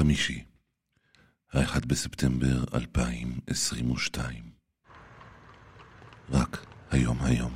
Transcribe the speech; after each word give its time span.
חמישי, 0.00 0.44
האחד 1.52 1.84
בספטמבר 1.86 2.64
2022. 2.74 4.44
רק 6.30 6.66
היום 6.90 7.16
היום. 7.20 7.54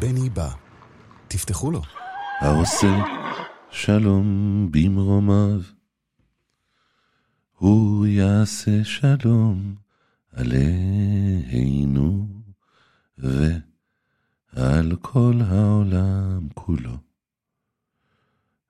בני 0.00 0.30
בא. 0.30 0.50
תפתחו 1.28 1.70
לו. 1.70 1.82
העושה 2.40 3.04
שלום 3.70 4.68
במרומיו. 4.70 5.60
הוא 7.52 8.06
יעשה 8.06 8.84
שלום 8.84 9.74
עלינו 10.32 12.28
ועל 14.52 14.96
כל 15.00 15.34
העולם 15.50 16.48
כולו. 16.54 16.96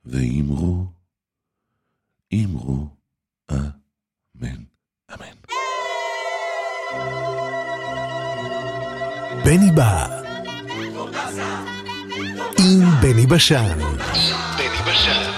ואמרו, 0.04 0.86
אמרו, 2.34 2.88
אמן, 3.50 4.62
אמן. 5.14 5.36
בני 9.44 9.70
בא. 9.76 10.20
עם 12.58 13.00
בני 13.02 13.26
בשן. 13.26 13.78
בני 14.58 14.92
בשן. 14.92 15.37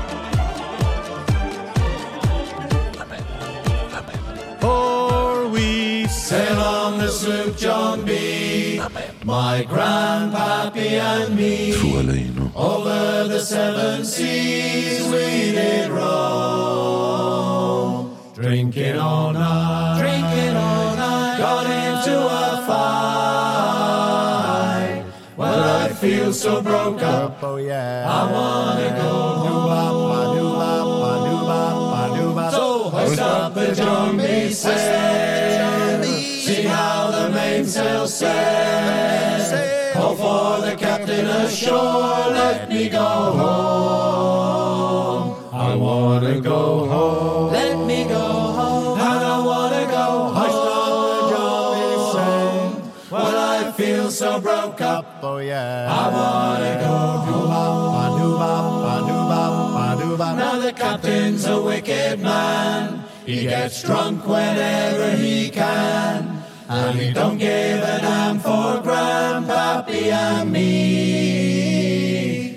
Sail 6.31 6.59
on 6.61 6.97
the 6.97 7.09
sloop 7.09 7.57
John 7.57 8.05
B. 8.05 8.79
My 9.25 9.65
grandpappy 9.67 10.91
and 10.91 11.35
me. 11.35 11.73
Over 12.55 13.27
the 13.27 13.41
seven 13.41 14.05
seas 14.05 15.03
we 15.07 15.51
did 15.51 15.91
roam. 15.91 16.07
Drinking 18.33 18.97
all 18.97 19.33
night. 19.33 19.99
Drinking 19.99 20.55
all 20.55 20.95
night. 20.95 21.37
Got 21.37 21.67
into 21.67 22.17
a 22.17 22.63
fight. 22.65 23.91
Well, 25.35 25.63
I 25.81 25.89
feel 25.89 26.31
so 26.31 26.61
broke 26.61 27.01
up. 27.01 27.43
Oh, 27.43 27.57
yeah. 27.57 28.05
I 28.07 28.31
wanna 28.31 28.89
go 29.01 29.11
home. 29.35 29.61
So 32.51 32.89
hoist 32.89 33.19
up 33.19 33.53
the 33.53 33.75
John 33.75 34.15
B. 34.15 34.53
Sail. 34.53 35.20
The 37.61 37.67
mainsail 37.67 38.07
sails. 38.07 39.51
Call 39.93 40.15
for 40.15 40.65
the 40.65 40.75
captain 40.75 41.27
ashore. 41.27 42.33
Let 42.33 42.67
me 42.69 42.89
go 42.89 42.97
home. 43.37 45.35
I 45.53 45.75
wanna 45.75 46.41
go 46.41 46.87
home. 46.87 47.53
Let 47.53 47.77
me 47.85 48.05
go 48.05 48.17
home. 48.17 48.99
I 48.99 49.45
wanna 49.45 49.85
go 49.85 50.33
hoist 50.33 50.55
up 50.73 50.89
the 51.05 51.29
John 51.29 51.77
B. 51.77 51.79
sail. 52.13 52.81
Well, 53.11 53.37
I 53.37 53.71
feel 53.73 54.09
so 54.09 54.39
broke 54.41 54.81
up. 54.81 55.19
Oh 55.21 55.37
yeah. 55.37 55.85
I 55.87 56.09
wanna 56.17 56.79
go 56.81 56.97
home. 56.97 57.41
Now 60.37 60.57
the 60.59 60.73
captain's 60.73 61.45
a 61.45 61.61
wicked 61.61 62.19
man. 62.21 63.03
He 63.23 63.43
gets 63.43 63.83
drunk 63.83 64.25
whenever 64.25 65.11
he 65.15 65.51
can. 65.51 66.40
And 66.73 66.97
he 66.97 67.11
don't 67.11 67.37
give 67.37 67.83
a 67.83 67.99
damn 67.99 68.39
for 68.39 68.81
Grandpappy 68.81 70.09
and 70.09 70.49
me. 70.53 70.61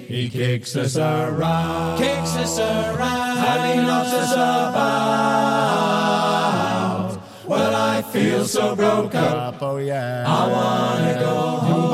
He 0.07 0.31
kicks 0.31 0.77
us 0.77 0.97
around. 0.97 1.99
Kicks 1.99 2.37
us 2.37 2.61
around. 2.61 3.39
And 3.39 3.81
he 3.81 3.85
knocks 3.85 4.13
us 4.13 4.33
about. 4.33 4.85
Well, 7.45 7.75
I 7.75 8.03
feel 8.03 8.45
so 8.45 8.77
broke 8.77 9.17
up. 9.17 9.61
Oh 9.61 9.79
yeah. 9.79 10.25
I 10.29 10.47
wanna 10.47 11.15
go 11.19 11.35
home. 11.35 11.85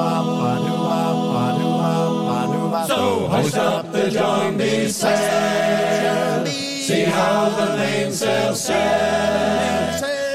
So 2.86 3.28
hoist 3.28 3.56
up 3.56 3.92
the 3.92 4.10
John 4.10 4.58
B. 4.58 4.88
sail. 4.88 6.46
See 6.46 7.04
how 7.04 7.48
the 7.48 7.76
mainsail 7.76 8.54
sails. 8.54 9.79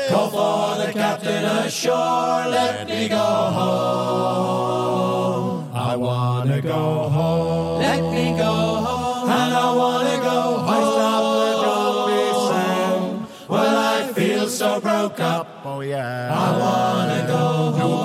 Call 0.10 0.30
for 0.30 0.78
the 0.86 0.92
captain 0.94 1.46
ashore. 1.46 2.48
Let 2.48 2.88
me 2.88 3.08
go 3.10 3.16
home. 3.58 4.96
I 5.74 5.96
wanna 5.96 6.62
go 6.62 7.10
home. 7.10 7.82
Let 7.82 8.02
me 8.14 8.38
go 8.38 8.54
home. 8.86 9.30
And 9.30 9.54
I 9.54 9.74
wanna 9.74 10.18
go 10.30 10.58
hoist 10.68 11.00
up 11.12 11.24
the 11.42 11.52
John 11.64 12.08
B. 12.08 12.16
Well, 13.48 13.78
I 13.78 14.14
feel 14.14 14.48
so 14.48 14.80
broke 14.80 15.20
up. 15.20 15.48
Oh 15.64 15.82
yeah. 15.82 16.34
I 16.34 16.58
wanna 16.58 17.28
go 17.28 17.72
home. 17.72 17.96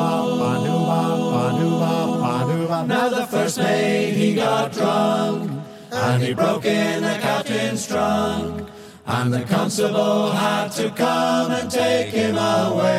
Now 2.88 3.08
the 3.08 3.26
first 3.26 3.58
mate 3.58 4.14
he 4.14 4.34
got 4.34 4.72
drunk 4.72 5.50
and 5.92 6.22
he 6.22 6.34
broke 6.34 6.64
in 6.64 7.02
the 7.02 7.18
captain's 7.20 7.86
trunk. 7.86 8.68
And 9.12 9.32
the 9.32 9.42
constable 9.42 10.30
had 10.30 10.68
to 10.72 10.90
come 10.90 11.50
and 11.50 11.70
take 11.70 12.08
him 12.08 12.36
away. 12.36 12.90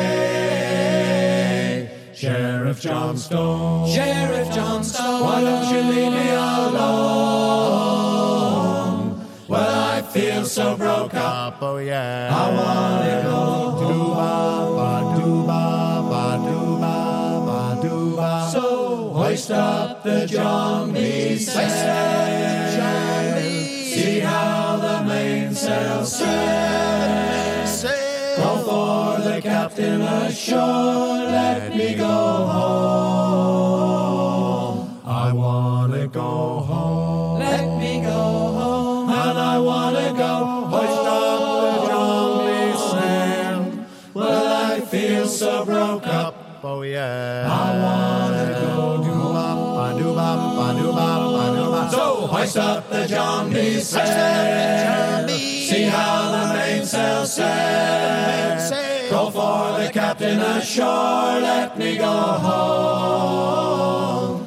Sheriff 2.14 2.80
Johnstone, 2.80 3.88
Sheriff 3.90 4.52
Johnstone, 4.54 5.20
why 5.22 5.40
don't 5.40 5.74
you 5.74 5.80
leave 5.90 6.12
me 6.12 6.30
alone? 6.30 6.82
Well, 9.48 9.80
I 9.90 10.02
feel 10.02 10.44
so 10.44 10.76
broke 10.76 11.14
up. 11.14 11.62
Oh 11.62 11.78
yeah. 11.78 12.30
I 12.32 12.50
wanna 12.54 13.22
go 13.24 13.62
So 18.52 19.10
hoist 19.14 19.50
up 19.50 20.02
the 20.02 20.26
John 20.26 20.92
B. 20.92 21.38
sail. 21.38 22.31
Mainsail 26.02 27.66
sails. 27.66 28.36
Call 28.36 28.58
for 28.64 29.20
the 29.22 29.40
captain 29.40 30.02
ashore. 30.02 30.58
Let 30.58 31.76
me 31.76 31.94
go 31.94 32.06
home. 32.54 33.62
I 35.04 35.32
wanna 35.32 36.08
go 36.08 36.60
home. 36.70 37.38
Let 37.38 37.78
me 37.78 38.00
go 38.02 38.10
home. 38.10 39.10
And 39.10 39.38
I 39.38 39.58
wanna 39.58 40.12
go 40.12 40.66
hoist 40.72 41.06
up 41.06 41.40
the 41.86 41.94
B. 42.44 42.48
sail. 42.90 43.60
Well, 44.14 44.46
I 44.72 44.80
feel 44.80 45.26
so 45.26 45.64
broke 45.64 46.06
up. 46.06 46.34
Oh 46.64 46.82
yeah. 46.82 47.48
I 47.48 47.50
wanna 47.84 48.46
go 48.60 49.02
do 49.04 49.18
up 49.38 49.58
a 49.84 49.88
do 49.98 50.08
bump 50.14 51.92
So 51.92 52.04
hoist 52.26 52.56
up 52.56 52.90
the 52.90 53.06
B. 53.52 53.80
sail. 53.80 55.31
See 55.72 55.84
how 55.84 56.30
the 56.32 56.52
mainsail 56.52 57.24
set. 57.24 59.08
Call 59.08 59.30
for 59.30 59.78
the 59.80 59.88
captain 59.90 60.38
ashore. 60.38 61.40
Let 61.40 61.78
me 61.78 61.96
go 61.96 62.12
home. 62.46 63.32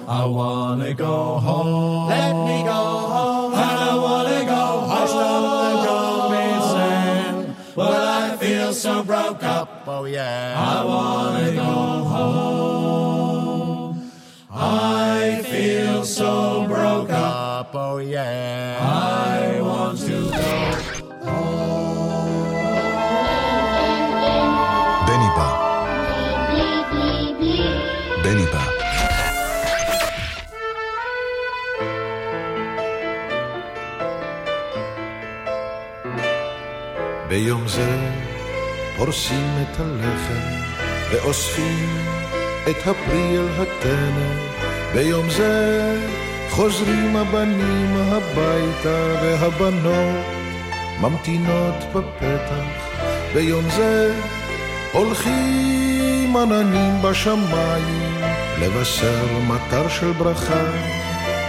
I 0.08 0.24
wanna 0.26 0.94
go 0.94 1.40
home. 1.40 2.10
Let 2.10 2.36
me 2.46 2.64
go 2.64 2.84
home. 3.16 3.54
And 3.56 3.80
I 3.90 3.96
wanna 3.96 4.46
go 4.46 4.66
home. 4.86 4.92
I 4.92 5.06
stop 5.08 5.42
the 5.64 5.72
golden 5.88 6.62
sand. 6.74 7.56
Well, 7.76 8.06
I 8.22 8.38
feel 8.38 8.72
so 8.72 9.04
broke 9.04 9.42
up. 9.44 9.84
Oh 9.88 10.06
yeah. 10.06 10.54
I 10.56 10.86
wanna 10.86 11.52
go 11.54 11.74
home. 12.14 14.12
I 14.52 15.42
feel 15.42 16.04
so 16.06 16.68
broke 16.68 17.10
up. 17.10 17.74
Oh 17.74 17.98
yeah. 17.98 18.78
I 18.80 19.05
ביום 37.36 37.68
זה 37.68 38.12
פורסים 38.98 39.48
את 39.62 39.80
הלחם 39.80 40.64
ואוספים 41.12 41.90
את 42.70 42.88
הפרי 42.88 43.38
אל 43.38 43.48
הטנא. 43.62 44.36
ביום 44.94 45.30
זה 45.30 45.98
חוזרים 46.50 47.16
הבנים 47.16 47.96
הביתה 47.98 49.16
והבנות 49.22 50.26
ממתינות 51.02 51.76
בפתח. 51.94 53.00
ביום 53.34 53.70
זה 53.70 54.16
הולכים 54.92 56.38
עננים 56.38 57.02
בשמיים 57.02 58.22
לבשר 58.60 59.26
מטר 59.48 59.90
של 59.90 60.12
ברכה 60.12 60.66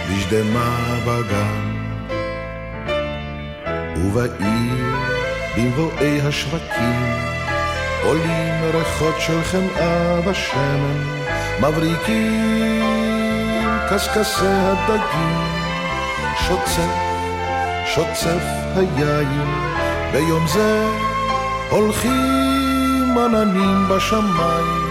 בשדמה 0.09 0.97
בגן. 1.05 1.77
ובעיר 3.97 4.86
במבואי 5.57 6.21
השווקים 6.21 7.13
עולים 8.03 8.53
ריחות 8.73 9.15
של 9.19 9.43
חמאה 9.43 10.19
ושמן 10.25 11.03
מבריקים 11.59 12.87
קשקשי 13.89 14.45
הדגים. 14.45 15.57
שוצף, 16.47 16.93
שוצף 17.85 18.43
היין 18.75 19.47
ביום 20.11 20.47
זה 20.47 20.87
הולכים 21.69 23.17
עננים 23.17 23.89
בשמיים 23.89 24.87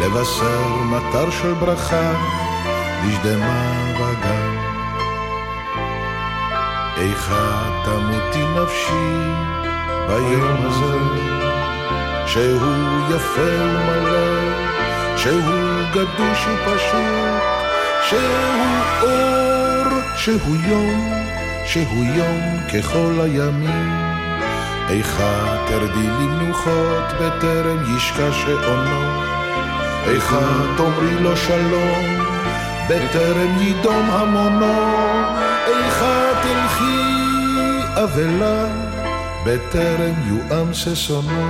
לבשר 0.00 0.68
מטר 0.84 1.30
של 1.30 1.52
ברכה 1.52 2.12
לשדמה 3.04 3.92
בגן. 3.94 4.56
איכה 6.96 7.62
תמותי 7.84 8.44
נפשי 8.60 9.55
ביום 10.06 10.66
הזה, 10.66 10.98
שהוא 12.26 13.14
יפה 13.14 13.62
ומלא, 13.62 14.56
שהוא 15.16 15.82
גדוש 15.90 16.46
ופשוט, 16.46 17.42
שהוא 18.08 18.22
אור, 19.02 20.00
שהוא 20.16 20.56
יום, 20.56 21.12
שהוא 21.64 22.04
יום 22.04 22.40
ככל 22.74 23.12
הימים. 23.20 24.06
איכה 24.88 25.56
תרדי 25.66 26.06
למנוחות 26.06 27.12
בטרם 27.20 27.96
ישקע 27.96 28.32
שעונו, 28.32 29.20
איכה 30.08 30.40
תאמרי 30.76 31.22
לו 31.22 31.36
שלום 31.36 32.04
בטרם 32.88 33.58
יידום 33.60 34.10
המונו, 34.10 34.74
איכה 35.66 36.32
תלכי 36.42 37.16
אבלה 38.02 38.85
בטרם 39.46 40.14
יואם 40.26 40.74
ששונו. 40.74 41.46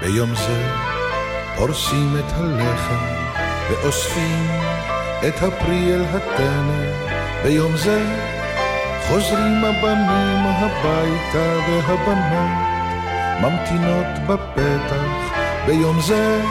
ביום 0.00 0.34
זה 0.34 0.66
פורסים 1.56 2.16
את 2.18 2.32
הלחם 2.32 3.04
ואוספים 3.70 4.46
את 5.28 5.42
הפרי 5.42 5.94
אל 5.94 6.02
הטנא. 6.02 6.82
ביום 7.42 7.76
זה 7.76 8.02
חוזרים 9.08 9.64
הבנים 9.64 10.44
הביתה 10.46 11.58
והבנות 11.68 12.58
ממתינות 13.40 14.06
בפתח. 14.26 15.34
ביום 15.66 16.00
זה 16.00 16.42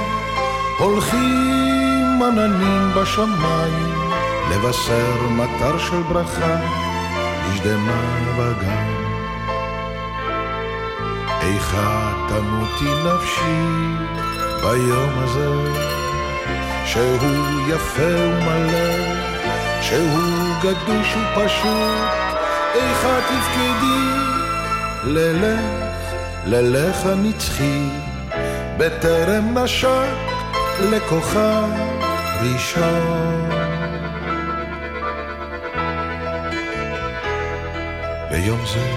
הולכים 0.80 2.22
עננים 2.24 2.92
בשמיים 2.96 4.01
לבשר 4.52 5.28
מטר 5.30 5.78
של 5.78 6.02
ברכה 6.10 6.56
לשדמה 7.50 8.20
בגן. 8.38 8.92
איכה 11.42 12.14
תמותי 12.30 12.92
נפשי 13.06 13.64
ביום 14.62 15.10
הזה, 15.18 15.50
שהוא 16.86 17.70
יפה 17.70 18.02
ומלא, 18.04 19.16
שהוא 19.82 20.56
גדוש 20.62 21.16
ופשוט, 21.16 22.10
איכה 22.76 23.20
תפקדי 23.22 24.12
ללך, 25.04 25.62
ללך 26.46 27.06
הנצחי, 27.06 27.90
בטרם 28.78 29.58
נשק 29.58 30.16
לכוכב 30.80 31.70
ראשון. 32.42 33.61
ביום 38.44 38.66
זה 38.66 38.96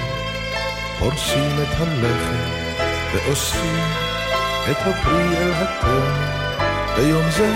פורסים 0.98 1.50
את 1.62 1.80
הלחם 1.80 2.50
ואוספים 3.12 3.84
את 4.70 4.76
הפרי 4.80 5.36
אל 5.36 5.52
הטנא. 5.52 6.96
ביום 6.96 7.30
זה 7.30 7.54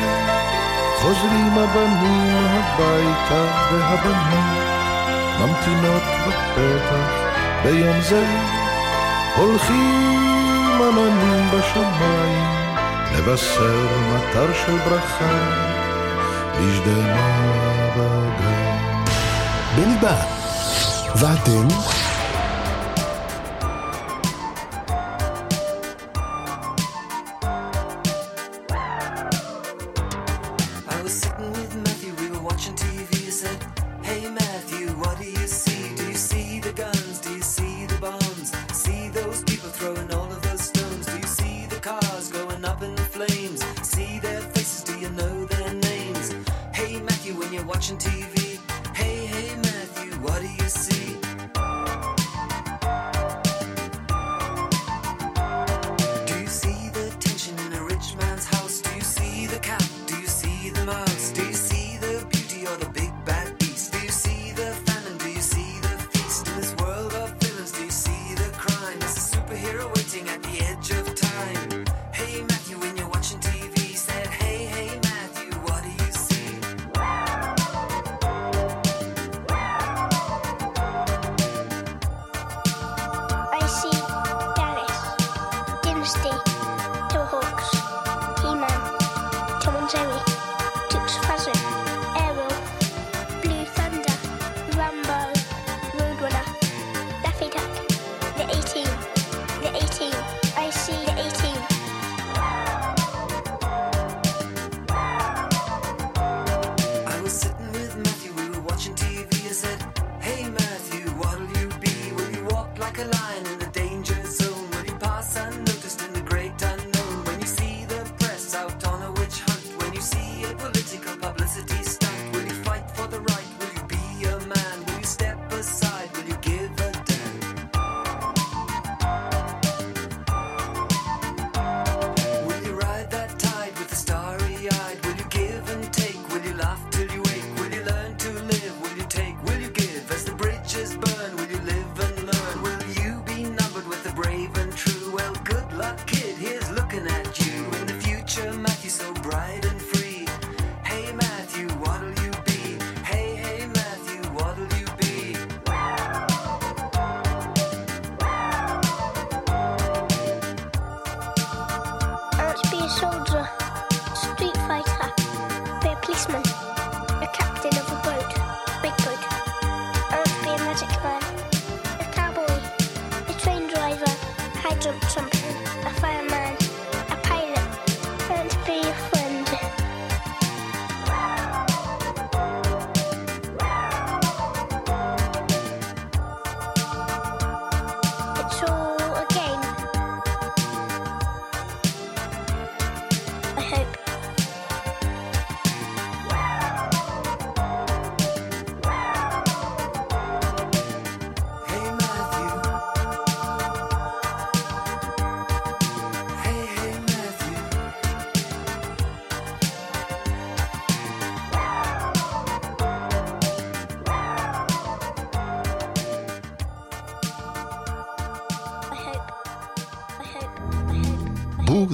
חוזרים 0.97 1.53
הבנים 1.59 2.37
הביתה 2.37 3.45
והבנות 3.71 4.59
ממתינות 5.41 6.03
בפתח. 6.27 7.11
ביום 7.63 8.01
זה 8.01 8.25
הולכים 9.37 10.81
עננים 10.83 11.51
בשמיים 11.51 12.45
לבשר 13.13 13.87
מטר 14.13 14.47
של 14.67 14.79
ברכה 14.79 15.49
לשדמה 16.61 17.49
בגן. 17.97 19.05
בני 19.77 19.97
בא. 20.01 20.38
ואתם? 21.21 22.08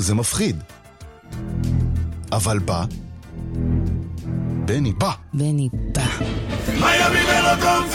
זה 0.05 0.15
מפחיד. 0.15 0.63
אבל 2.33 2.59
בא... 2.59 2.85
בני 4.65 4.93
בא. 4.93 5.11
בני 5.35 5.69
בא. 5.73 6.03
מיאמי 6.69 7.19
מלודון 7.23 7.89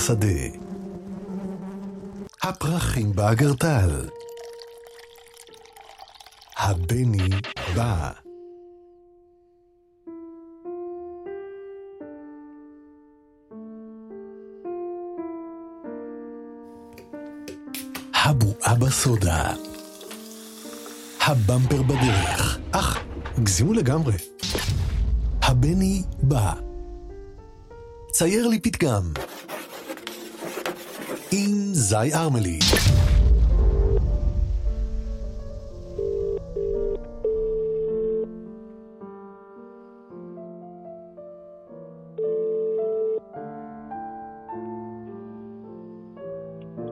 בשדה. 0.00 0.58
הפרחים 2.42 3.12
באגרטל. 3.12 4.08
הבני 6.56 7.28
בא. 7.76 8.10
הבועה 18.14 18.74
בסודה. 18.80 19.54
הבמפר 21.20 21.82
בדרך. 21.82 22.58
אך, 22.72 22.98
הגזימו 23.38 23.72
לגמרי. 23.72 24.14
הבני 25.42 26.02
בא. 26.22 26.52
צייר 28.12 28.48
לי 28.48 28.60
פתגם. 28.60 29.02
עם 31.32 31.50
זי 31.72 32.14
ארמלי. 32.14 32.58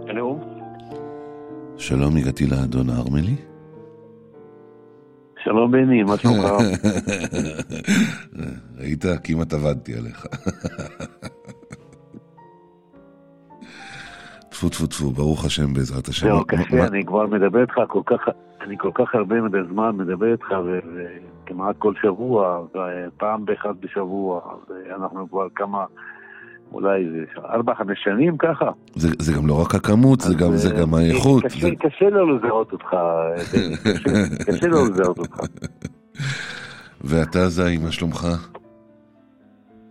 הלו, 0.08 0.40
שלום, 1.76 2.16
הגעתי 2.16 2.46
לאדון 2.46 2.90
ארמלי. 2.90 3.36
שלום 5.44 5.72
בני, 5.72 6.02
מה 6.02 6.18
שלומך? 6.18 6.46
ראית? 8.78 9.04
כמעט 9.24 9.52
עבדתי 9.52 9.94
עליך. 9.94 10.26
טפו 14.58 14.68
טפו 14.68 14.86
טפו, 14.86 15.10
ברוך 15.10 15.44
השם 15.44 15.74
בעזרת 15.74 16.08
השם. 16.08 16.26
זהו, 16.26 16.44
קשה, 16.46 16.86
אני 16.86 17.04
כבר 17.06 17.26
מדבר 17.26 17.60
איתך 17.62 17.74
כל 17.88 18.00
כך, 18.06 18.28
אני 18.60 18.76
כל 18.78 18.90
כך 18.94 19.14
הרבה 19.14 19.40
מדי 19.40 19.58
זמן 19.72 19.96
מדבר 19.96 20.32
איתך, 20.32 20.46
וכמעט 21.44 21.76
כל 21.78 21.92
שבוע, 22.02 22.62
פעם 23.16 23.44
באחד 23.44 23.74
בשבוע, 23.80 24.40
ואנחנו 24.68 25.28
כבר 25.30 25.46
כמה, 25.54 25.84
אולי 26.72 27.04
ארבע, 27.44 27.74
חמש 27.74 27.98
שנים 28.04 28.36
ככה. 28.38 28.70
זה 28.94 29.08
זה 29.18 29.32
גם 29.32 29.46
לא 29.46 29.60
רק 29.62 29.74
הכמות, 29.74 30.20
זה 30.20 30.34
גם- 30.34 30.56
זה 30.56 30.70
גם 30.70 30.94
אה, 30.94 30.98
האיכות. 31.00 31.44
קשה- 31.44 31.60
זה- 31.60 31.70
קשה 31.80 32.10
לו 32.10 32.36
לזהות 32.38 32.72
אותך, 32.72 32.86
קשה- 33.36 34.44
קשה 34.46 34.66
לו 34.66 34.84
לזהות 34.90 35.18
אותך. 35.18 35.36
ואתה 37.08 37.48
זי, 37.48 37.76
מה 37.84 37.92
שלומך? 37.92 38.26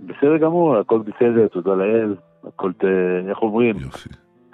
בסדר 0.05 0.37
גמור, 0.37 0.77
הכל 0.77 0.99
בסדר, 0.99 1.47
תודה 1.47 1.75
לאל, 1.75 2.15
הכל, 2.47 2.71
איך 3.29 3.37
אומרים? 3.41 3.75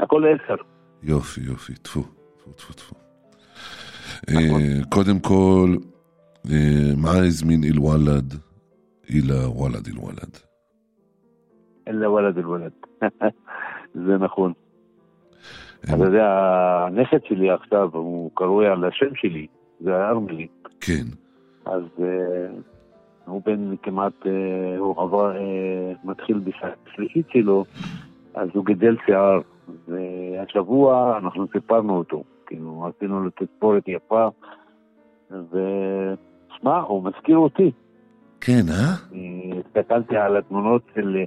הכל 0.03 0.23
עשר. 0.25 0.55
יופי, 1.03 1.41
יופי, 1.41 1.73
טפו, 1.73 2.01
טפו, 2.37 2.51
טפו, 2.51 2.73
טפו. 2.73 2.95
אה, 4.29 4.83
קודם 4.89 5.19
כל, 5.19 5.75
אה, 6.51 6.91
מה 6.97 7.11
הזמין 7.11 7.63
איל 7.63 7.79
וולד? 7.79 8.33
אילה 9.09 9.49
וולד, 9.49 9.87
איל 9.87 9.97
וולד. 9.97 10.37
אלא 11.87 12.07
וולד 12.07 12.37
אל 12.37 12.47
וולד. 12.47 12.71
זה 14.05 14.17
נכון. 14.19 14.53
אתה 15.83 16.03
יודע, 16.05 16.27
הנכד 16.87 17.25
שלי 17.25 17.51
עכשיו, 17.51 17.89
הוא 17.93 18.31
קרוי 18.33 18.67
על 18.67 18.85
השם 18.85 19.15
שלי, 19.15 19.47
זה 19.79 19.95
הארמלי. 19.95 20.47
כן. 20.81 21.03
אז 21.65 21.83
אה, 22.01 22.47
הוא 23.25 23.41
בן 23.45 23.75
כמעט, 23.83 24.13
אה, 24.25 24.77
הוא 24.77 25.01
עבר, 25.01 25.35
אה, 25.35 25.91
מתחיל 26.03 26.39
בשלישית 26.39 27.25
שלו, 27.29 27.65
אז 28.33 28.49
הוא 28.53 28.65
גידל 28.65 28.95
שיער. 29.05 29.39
והשבוע 29.87 31.17
אנחנו 31.17 31.47
סיפרנו 31.53 31.97
אותו, 31.97 32.23
כאילו, 32.45 32.89
עשינו 32.97 33.23
לו 33.23 33.29
תספורת 33.29 33.83
יפה, 33.87 34.27
ושמע, 35.31 36.79
הוא 36.79 37.03
מזכיר 37.03 37.37
אותי. 37.37 37.71
כן, 38.41 38.61
אה? 38.69 38.93
הסתכלתי 39.59 40.17
על 40.17 40.37
התמונות 40.37 40.81
של 40.95 41.17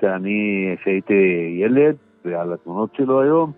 שאני, 0.00 0.68
שהייתי 0.84 1.14
ילד, 1.60 1.96
ועל 2.24 2.52
התמונות 2.52 2.94
שלו 2.96 3.20
היום, 3.20 3.52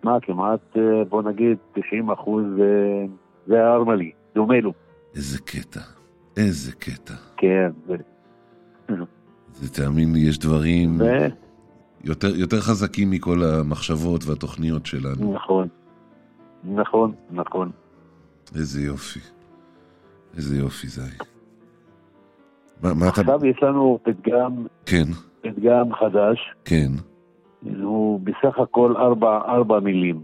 שמע, 0.00 0.20
כמעט, 0.22 0.60
אה, 0.76 1.04
בוא 1.08 1.22
נגיד, 1.22 1.56
90 1.74 2.10
אחוז 2.10 2.44
אה, 2.60 3.06
זה 3.46 3.64
הארמלי, 3.64 4.12
דומה 4.34 4.60
לו. 4.60 4.72
איזה 5.16 5.38
קטע, 5.38 5.80
איזה 6.36 6.72
קטע. 6.72 7.14
כן, 7.36 7.70
זה... 7.86 7.96
זה, 9.52 9.82
תאמין 9.82 10.12
לי, 10.12 10.20
יש 10.20 10.38
דברים 10.38 11.00
ו- 11.00 11.43
יותר, 12.04 12.36
יותר 12.36 12.60
חזקים 12.60 13.10
מכל 13.10 13.42
המחשבות 13.42 14.24
והתוכניות 14.26 14.86
שלנו. 14.86 15.34
נכון, 15.34 15.68
נכון, 16.64 17.12
נכון. 17.30 17.70
איזה 18.54 18.82
יופי. 18.82 19.20
איזה 20.36 20.56
יופי 20.56 20.88
זה 20.88 21.02
היה. 21.02 21.18
מה, 22.82 22.94
מה 22.94 23.08
אתה... 23.08 23.20
עכשיו 23.20 23.46
יש 23.46 23.62
לנו 23.62 23.98
פתגם, 24.02 24.66
כן, 24.86 25.04
פתגם 25.40 25.94
חדש, 25.94 26.38
כן. 26.64 26.92
הוא 27.82 28.20
בסך 28.20 28.58
הכל 28.58 28.96
ארבע, 28.96 29.38
ארבע 29.38 29.80
מילים. 29.80 30.22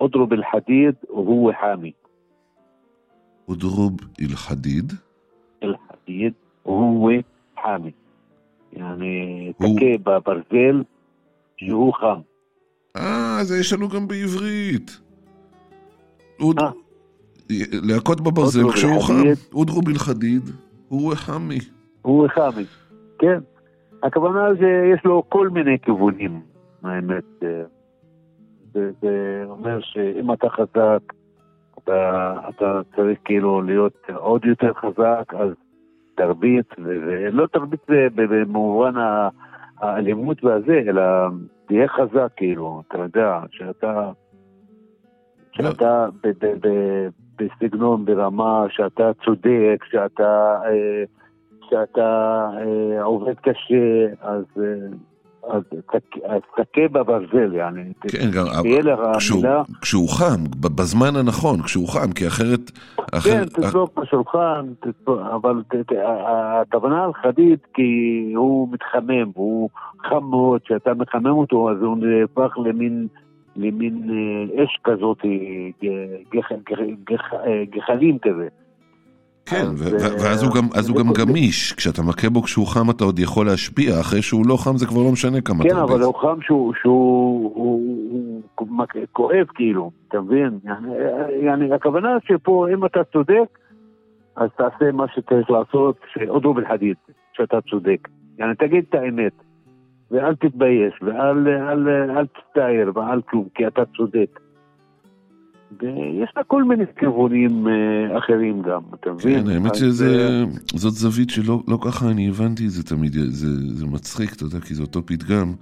אודרוב 0.00 0.32
אל-חדיד 0.32 0.94
והוא 1.08 1.52
חמי. 1.60 1.92
אודרוב 3.48 3.96
אל-חדיד. 4.20 4.92
אל-חדיד 5.62 6.32
והוא 6.66 7.10
חמי. 7.62 7.90
יעני, 8.72 9.52
תכה 9.58 9.98
בברזל 10.02 10.82
שהוא 11.56 11.94
חם. 11.94 12.20
אה, 12.96 13.38
זה 13.42 13.58
יש 13.58 13.72
לנו 13.72 13.88
גם 13.88 14.08
בעברית. 14.08 15.00
אוד... 16.40 16.56
להכות 17.82 18.20
בברזל 18.20 18.72
כשהוא 18.72 19.02
חם. 19.02 19.12
אל-חדיד. 19.12 19.38
אודרוב 19.54 19.88
אל-חדיד, 19.88 20.42
הוא 20.88 21.14
חמי. 21.14 21.58
הוא 22.02 22.28
חמי, 22.28 22.64
כן. 23.18 23.38
הכוונה 24.02 24.48
שיש 24.58 25.04
לו 25.04 25.22
כל 25.28 25.48
מיני 25.48 25.78
כיוונים, 25.78 26.40
האמת. 26.82 27.24
אה, 27.42 27.62
זה, 28.72 28.90
זה 29.02 29.44
אומר 29.48 29.80
שאם 29.80 30.32
אתה 30.32 30.48
חזק, 30.48 31.12
אתה, 31.78 32.34
אתה 32.48 32.80
צריך 32.96 33.18
כאילו 33.24 33.62
להיות 33.62 33.96
עוד 34.14 34.44
יותר 34.44 34.72
חזק, 34.74 35.34
אז 35.34 35.48
תרביץ, 36.18 36.66
ו- 36.78 37.00
ולא 37.06 37.46
ב- 37.88 38.22
במובן 38.22 38.94
האלימות 39.80 40.44
והזה, 40.44 40.82
אלא 40.88 41.02
תהיה 41.66 41.88
חזק, 41.88 42.32
כאילו, 42.36 42.82
אתה 42.88 42.98
יודע, 42.98 43.40
שאתה... 43.50 44.10
שאתה 45.52 46.06
בסגנון, 47.38 48.04
ברמה, 48.04 48.66
שאתה 48.70 49.10
צודק, 49.24 49.84
שאתה... 49.90 50.60
אה, 50.64 51.04
שאתה 51.70 52.48
אה, 52.58 53.02
עובד 53.02 53.34
קשה, 53.34 54.06
אז, 54.20 54.44
אה, 54.58 54.96
תכה 56.56 56.88
בברזל, 56.92 57.54
יעני. 57.54 57.92
כן, 58.00 58.30
גם 58.34 58.44
כשהוא, 59.18 59.44
כשהוא 59.80 60.08
חם, 60.08 60.44
בזמן 60.60 61.16
הנכון, 61.16 61.62
כשהוא 61.62 61.88
חם, 61.88 62.12
כי 62.12 62.26
אחרת... 62.26 62.70
כן, 63.24 63.44
תזרוק 63.44 63.98
בשולחן, 63.98 64.66
אבל 65.06 65.62
הכוונה 66.62 67.04
על 67.04 67.10
חדיד 67.22 67.58
כי 67.74 67.82
הוא 68.36 68.68
מתחמם, 68.72 69.30
הוא 69.34 69.68
חם 70.08 70.24
מאוד, 70.30 70.60
כשאתה 70.64 70.94
מחמם 70.94 71.26
אותו 71.26 71.70
אז 71.70 71.76
הוא 71.82 71.96
נהפך 71.98 72.58
למין, 72.58 73.06
למין 73.56 74.10
אה, 74.10 74.64
אש 74.64 74.78
כזאת, 74.84 75.18
אה, 75.24 75.88
גח- 76.34 76.52
גח- 76.70 76.78
גח- 77.10 77.34
אה, 77.46 77.62
גחלים 77.76 78.18
כזה. 78.18 78.48
כן, 79.50 79.66
ואז 80.22 80.88
הוא 80.88 80.96
גם, 80.96 81.12
גמיש, 81.12 81.72
כשאתה 81.72 82.02
מכה 82.02 82.30
בו 82.30 82.42
כשהוא 82.42 82.66
חם 82.66 82.90
אתה 82.90 83.04
עוד 83.04 83.18
יכול 83.18 83.46
להשפיע, 83.46 84.00
אחרי 84.00 84.22
שהוא 84.22 84.46
לא 84.46 84.56
חם 84.56 84.76
זה 84.76 84.86
כבר 84.86 85.02
לא 85.02 85.12
משנה 85.12 85.40
כמה 85.40 85.64
כן. 85.64 85.76
אבל 85.76 86.02
הוא 86.02 86.14
חם 86.14 86.38
שהוא, 86.42 86.74
כואב 89.12 89.46
כאילו, 89.54 89.90
אתה 90.08 90.20
מבין? 90.20 90.58
הכוונה 91.74 92.08
שפה 92.26 92.66
אם 92.74 92.84
אתה 92.84 93.04
צודק, 93.04 93.58
אז 94.36 94.48
תעשה 94.56 94.92
מה 94.92 95.04
שצריך 95.14 95.50
לעשות, 95.50 95.96
שעודו 96.12 96.54
בלחדיד, 96.54 96.96
שאתה 97.32 97.60
צודק. 97.70 98.08
יעני, 98.38 98.54
תגיד 98.54 98.84
את 98.88 98.94
האמת, 98.94 99.32
ואל 100.10 100.34
תתבייש, 100.34 101.02
ואל 101.02 101.48
אל, 101.48 101.88
אל 101.88 102.26
תצטער, 102.26 102.90
ואל 102.94 103.22
כלום, 103.22 103.48
כי 103.54 103.66
אתה 103.66 103.82
צודק. 103.96 104.40
ויש 105.72 106.30
לה 106.36 106.44
כל 106.44 106.64
מיני 106.64 106.84
כיוונים 106.98 107.68
אה, 107.68 108.18
אחרים 108.18 108.62
גם, 108.62 108.80
אתה 108.94 109.12
מבין? 109.12 109.44
כן, 109.44 109.50
האמת 109.50 109.74
שזה, 109.74 110.28
אה, 110.28 110.44
זווית 110.74 111.30
שלא 111.30 111.62
לא 111.68 111.78
ככה 111.84 112.10
אני 112.10 112.28
הבנתי 112.28 112.64
את 112.64 112.70
זה 112.70 112.82
תמיד, 112.82 113.12
זה, 113.12 113.74
זה 113.74 113.86
מצחיק, 113.86 114.32
אתה 114.32 114.44
יודע, 114.44 114.60
כי 114.60 114.74
זה 114.74 114.82
אותו 114.82 115.06
פתגם. 115.06 115.52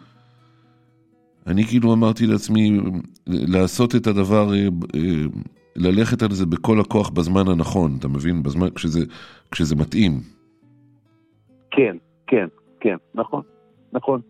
אני 1.47 1.65
כאילו 1.65 1.93
אמרתי 1.93 2.27
לעצמי, 2.27 2.81
לעשות 3.27 3.95
את 3.95 4.07
הדבר, 4.07 4.55
אה, 4.55 4.69
ללכת 5.77 6.23
על 6.23 6.31
זה 6.31 6.47
בכל 6.47 6.81
הכוח 6.81 7.11
בזמן 7.11 7.49
הנכון, 7.49 7.97
אתה 7.99 8.09
מבין? 8.09 8.43
בזמן, 8.43 8.71
כשזה, 8.71 9.01
כשזה 9.51 9.77
מתאים. 9.77 10.21
כן, 11.71 11.97
כן, 12.27 12.47
כן, 12.81 12.97
נכון, 13.15 13.43
נכון. 13.93 14.21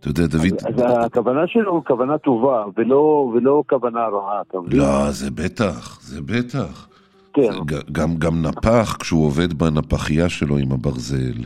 אתה 0.00 0.08
יודע, 0.08 0.26
דוד... 0.26 0.44
אז 0.66 1.04
הכוונה 1.06 1.46
שלו 1.46 1.74
היא 1.74 1.82
כוונה 1.86 2.18
טובה, 2.18 2.64
ולא, 2.76 3.32
ולא 3.34 3.62
כוונה 3.68 4.06
רעה, 4.06 4.40
אתה 4.48 4.60
מבין? 4.60 4.78
לא, 4.78 5.10
זה 5.10 5.30
בטח, 5.30 6.00
זה 6.02 6.20
בטח. 6.22 6.88
כן. 7.32 7.52
זה 7.52 7.58
גם, 7.92 8.16
גם 8.16 8.42
נפח, 8.42 8.96
כשהוא 9.00 9.26
עובד 9.26 9.52
בנפחייה 9.52 10.28
שלו 10.28 10.56
עם 10.56 10.72
הברזל, 10.72 11.44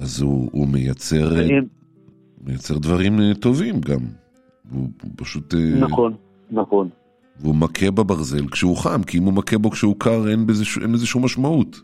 אז 0.00 0.22
הוא, 0.22 0.48
הוא 0.52 0.68
מייצר, 0.68 1.36
אה, 1.36 1.58
מייצר 2.44 2.78
דברים 2.78 3.20
אה, 3.20 3.34
טובים 3.40 3.80
גם. 3.80 4.00
הוא, 4.72 4.88
הוא 5.02 5.10
פשוט... 5.16 5.54
אה, 5.54 5.80
נכון, 5.80 6.14
נכון. 6.50 6.88
והוא 7.40 7.54
מכה 7.54 7.90
בברזל 7.90 8.46
כשהוא 8.46 8.76
חם, 8.76 9.02
כי 9.02 9.18
אם 9.18 9.24
הוא 9.24 9.32
מכה 9.32 9.58
בו 9.58 9.70
כשהוא 9.70 9.96
קר, 9.98 10.28
אין 10.28 10.46
בזה, 10.46 10.64
אין 10.82 10.96
שום 10.96 11.24
משמעות. 11.24 11.80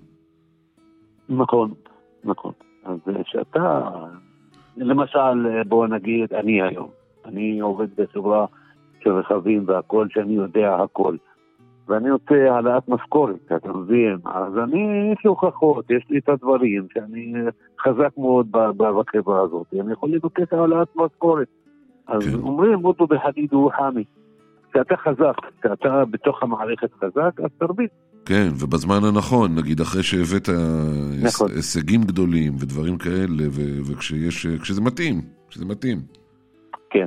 נכון, 1.28 1.74
נכון. 2.24 2.52
אז 2.84 2.98
אה, 3.08 3.22
שאתה, 3.24 3.90
למשל, 4.84 5.46
אה, 5.46 5.64
בוא 5.64 5.86
נגיד, 5.86 6.34
אני 6.34 6.62
היום, 6.62 6.88
אני 7.24 7.60
עובד 7.60 7.88
בחברה 7.96 8.46
של 9.04 9.10
רכבים 9.10 9.64
והכל, 9.66 10.06
שאני 10.10 10.32
יודע 10.32 10.76
הכל. 10.76 11.16
ואני 11.88 12.10
רוצה 12.10 12.34
העלאת 12.50 12.88
משכורת, 12.88 13.52
אתה 13.56 13.72
מבין? 13.72 14.16
אז 14.24 14.58
אני, 14.58 15.12
יש 15.12 15.18
לי 15.24 15.28
הוכחות, 15.28 15.90
יש 15.90 16.04
לי 16.10 16.18
את 16.18 16.28
הדברים, 16.28 16.86
שאני 16.94 17.34
חזק 17.80 18.18
מאוד 18.18 18.46
בחברה 18.76 19.42
הזאת, 19.42 19.66
אני 19.80 19.92
יכול 19.92 20.10
לבקש 20.10 20.52
העלאת 20.52 20.88
משכורת. 20.96 21.48
אז 22.06 22.24
כן. 22.24 22.42
אומרים, 22.42 22.84
אוטו 22.84 23.06
בחדיד 23.06 23.52
הוא 23.52 23.70
חמי. 23.72 24.04
כשאתה 24.70 24.96
חזק, 24.96 25.36
כשאתה 25.60 26.04
בתוך 26.04 26.42
המערכת 26.42 26.90
חזק, 26.92 27.40
אז 27.44 27.50
תרביץ. 27.58 27.90
כן, 28.24 28.48
ובזמן 28.58 29.04
הנכון, 29.04 29.54
נגיד 29.54 29.80
אחרי 29.80 30.02
שהבאת 30.02 30.48
נכון. 31.22 31.50
הישגים 31.56 32.04
גדולים 32.04 32.56
ודברים 32.58 32.98
כאלה, 32.98 33.44
ו- 33.50 33.80
וכשיש, 33.86 34.46
כשזה 34.46 34.80
מתאים, 34.80 35.22
כשזה 35.48 35.64
מתאים. 35.64 36.02
כן, 36.90 37.06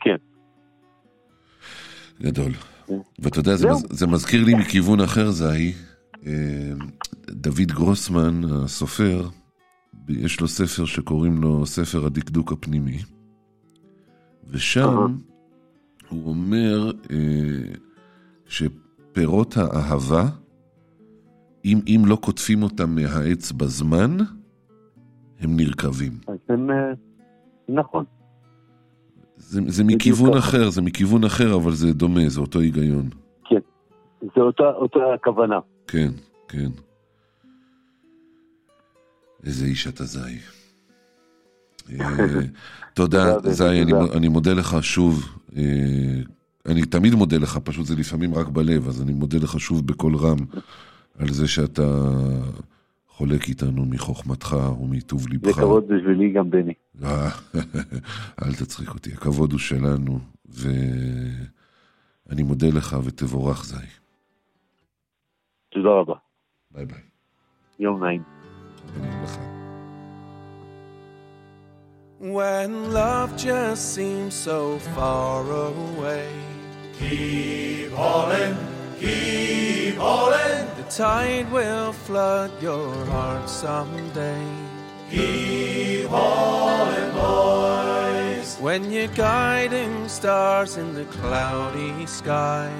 כן. 0.00 0.16
גדול. 2.22 2.52
כן. 2.86 2.94
ואתה 3.18 3.40
יודע, 3.40 3.56
זה. 3.56 3.68
מז- 3.70 3.86
זה 3.90 4.06
מזכיר 4.06 4.44
לי 4.44 4.54
מכיוון 4.54 5.00
אחר, 5.00 5.30
זהי. 5.30 5.72
אה, 6.26 6.72
דוד 7.30 7.60
גרוסמן, 7.72 8.40
הסופר, 8.44 9.28
יש 10.08 10.40
לו 10.40 10.48
ספר 10.48 10.84
שקוראים 10.84 11.42
לו 11.42 11.66
ספר 11.66 12.06
הדקדוק 12.06 12.52
הפנימי, 12.52 12.98
ושם. 14.50 15.16
הוא 16.08 16.28
אומר 16.28 16.90
אה, 17.10 17.16
שפירות 18.48 19.56
האהבה, 19.56 20.28
אם, 21.64 21.80
אם 21.86 22.02
לא 22.06 22.16
קוטפים 22.16 22.62
אותם 22.62 22.94
מהעץ 22.94 23.52
בזמן, 23.52 24.16
הם 25.40 25.56
נרקבים. 25.56 26.12
אז 26.28 26.38
הם, 26.48 26.70
אה, 26.70 26.92
נכון. 27.68 28.04
זה, 29.36 29.60
זה 29.66 29.84
מכיוון 29.84 30.30
ככה. 30.30 30.38
אחר, 30.38 30.70
זה 30.70 30.82
מכיוון 30.82 31.24
אחר, 31.24 31.54
אבל 31.54 31.72
זה 31.72 31.92
דומה, 31.92 32.28
זה 32.28 32.40
אותו 32.40 32.58
היגיון. 32.60 33.08
כן. 33.44 33.58
זה 34.20 34.40
אותה, 34.40 34.62
אותה 34.62 34.98
הכוונה. 35.14 35.58
כן, 35.86 36.08
כן. 36.48 36.68
איזה 39.44 39.66
איש 39.66 39.86
אתה 39.86 40.04
זי. 40.04 40.38
אה, 42.00 42.06
תודה, 42.94 43.38
זי, 43.50 43.82
אני. 43.82 43.92
אני 44.16 44.28
מודה 44.28 44.52
לך 44.52 44.76
שוב. 44.80 45.38
אה, 45.56 45.62
אני 46.66 46.82
תמיד 46.82 47.14
מודה 47.14 47.38
לך, 47.38 47.58
פשוט 47.64 47.86
זה 47.86 47.94
לפעמים 47.96 48.34
רק 48.34 48.48
בלב, 48.48 48.88
אז 48.88 49.02
אני 49.02 49.12
מודה 49.12 49.38
לך 49.38 49.60
שוב 49.60 49.86
בקול 49.86 50.16
רם 50.16 50.36
על 51.18 51.28
זה 51.28 51.48
שאתה 51.48 51.82
חולק 53.06 53.48
איתנו 53.48 53.84
מחוכמתך 53.84 54.56
ומטוב 54.80 55.20
זה 55.20 55.28
ליבך. 55.28 55.56
כבוד 55.56 55.84
בשבילי 55.88 56.32
גם 56.32 56.50
בני. 56.50 56.74
אל 58.44 58.54
תצחיק 58.58 58.88
אותי, 58.88 59.12
הכבוד 59.12 59.52
הוא 59.52 59.60
שלנו, 59.60 60.18
ואני 60.48 62.42
מודה 62.42 62.66
לך 62.68 62.96
ותבורך 63.04 63.64
זי. 63.64 63.86
תודה 65.68 65.88
רבה. 65.88 66.14
ביי 66.70 66.86
ביי. 66.86 66.98
יום 67.78 68.04
נעים. 68.04 68.22
When 72.20 72.92
love 72.92 73.30
just 73.36 73.82
seems 73.96 74.34
so 74.48 74.78
far 74.94 75.42
away. 75.68 76.28
Keep 76.98 77.90
hauling, 78.00 78.56
keep 79.00 79.81
tide 80.96 81.50
will 81.50 81.92
flood 81.92 82.50
your 82.60 82.92
heart 83.06 83.48
someday. 83.48 84.46
keep 85.10 86.06
hauling, 86.06 87.12
boys. 87.14 88.56
When 88.60 88.92
you're 88.92 89.14
guiding 89.16 90.06
stars 90.08 90.76
in 90.76 90.92
the 90.94 91.04
cloudy 91.06 92.04
sky. 92.06 92.70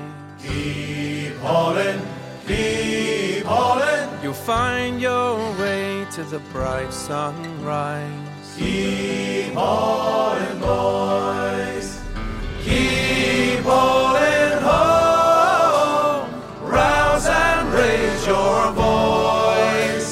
Keep 0.42 1.38
hauling, 1.38 2.02
keep 2.46 3.44
hauling, 3.44 4.08
You'll 4.22 4.34
find 4.34 5.00
your 5.00 5.36
way 5.58 6.06
to 6.12 6.22
the 6.24 6.40
bright 6.52 6.92
sunrise. 6.92 8.56
keep 8.58 9.54
hauling, 9.54 10.58
boys. 10.60 11.98
Keep 12.62 13.60
hauling 13.64 14.31
your 18.32 18.62
voice. 18.86 20.10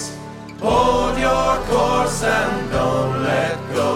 Hold 0.67 1.15
your 1.29 1.53
course 1.71 2.21
and 2.39 2.55
don't 2.77 3.15
let 3.33 3.57
go. 3.81 3.93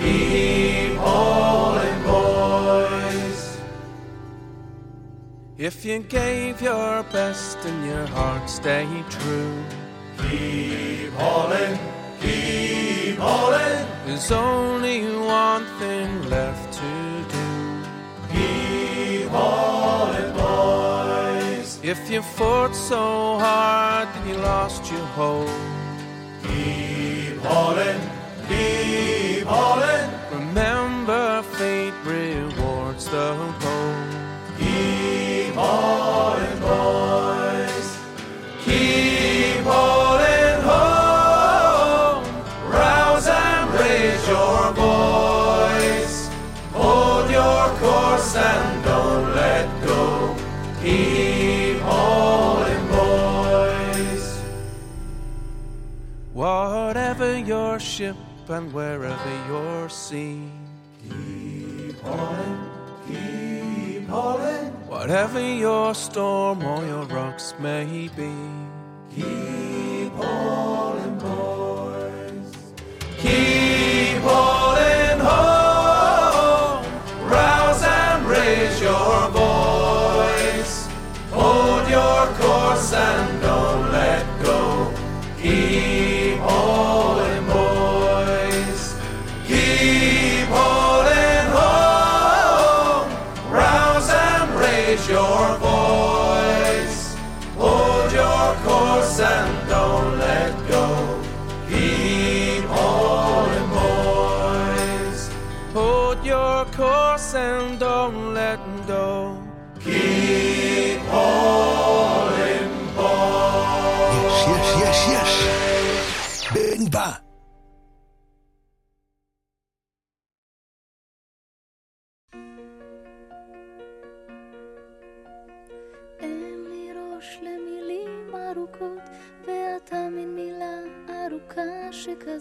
Keep 0.00 0.96
hauling, 1.06 2.00
boys. 2.12 3.40
If 5.68 5.76
you 5.88 5.98
gave 6.20 6.54
your 6.70 7.02
best 7.16 7.56
and 7.68 7.78
your 7.92 8.06
heart 8.16 8.46
stayed 8.60 9.06
true, 9.18 9.54
Keep 10.22 11.12
hauling, 11.20 11.74
keep 12.20 13.16
hauling, 13.26 13.80
there's 14.06 14.30
only 14.32 14.98
one 15.46 15.64
thing 15.80 16.10
left 16.36 16.68
to 16.80 16.92
do. 17.34 17.46
keep 18.32 19.28
hauling, 19.30 20.30
boys. 20.36 20.97
If 21.90 22.10
you 22.10 22.20
fought 22.20 22.76
so 22.76 23.38
hard 23.38 24.08
that 24.08 24.26
you 24.28 24.34
lost 24.34 24.92
your 24.92 25.06
hope, 25.16 25.48
Keep 26.42 27.38
hauling, 27.40 28.02
keep 28.46 29.46
hauling, 29.46 30.10
remember 30.30 31.42
fate 31.56 31.94
rewards 32.04 33.06
the 33.06 33.32
bold. 33.62 33.97
Whatever 57.08 57.38
your 57.38 57.80
ship 57.80 58.16
and 58.50 58.70
wherever 58.70 59.46
your 59.48 59.88
sea, 59.88 60.42
Keep 61.08 61.98
hauling, 62.02 62.58
keep 63.08 64.06
hauling, 64.08 64.66
whatever 64.86 65.40
your 65.40 65.94
storm 65.94 66.62
or 66.62 66.84
your 66.84 67.06
rocks 67.06 67.54
may 67.58 68.10
be. 68.14 68.30
keep 69.16 70.12
hauling, 70.12 71.16
boys. 71.16 72.74
Keep 73.16 74.20
hauling 74.20 75.20
home. 75.20 75.57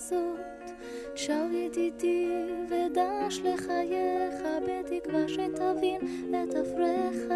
שכזאת. 0.07 0.71
שר 1.15 1.45
ידידי 1.51 2.27
ודש 2.69 3.39
לחייך, 3.43 4.33
בתקווה 4.67 5.27
שתבין 5.27 6.01
את 6.29 6.55
אפריך. 6.55 7.33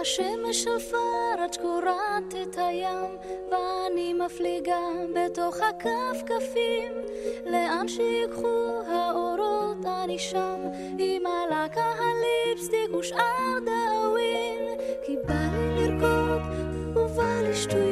השמש 0.00 0.66
עפר 0.66 1.42
עד 1.42 1.52
שקורעת 1.52 2.34
את 2.42 2.56
הים, 2.58 3.16
ואני 3.50 4.14
מפליגה 4.14 4.80
בתוך 5.14 5.56
הכפכפים. 5.60 6.92
לאן 7.46 7.88
שיקחו 7.88 8.80
האורות 8.86 9.86
אני 10.04 10.18
שם, 10.18 10.60
עם 10.98 11.22
הלקה 11.26 11.92
הליפסטיק 11.98 12.94
ושאר 12.98 13.58
דאווין. 13.64 14.80
כי 15.06 15.16
בא 15.16 15.34
לי 15.52 15.88
לרקוד 15.88 16.42
ובא 16.96 17.40
לי 17.42 17.54
שטויות, 17.54 17.91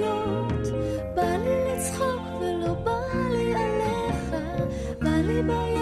baby. 5.42 5.79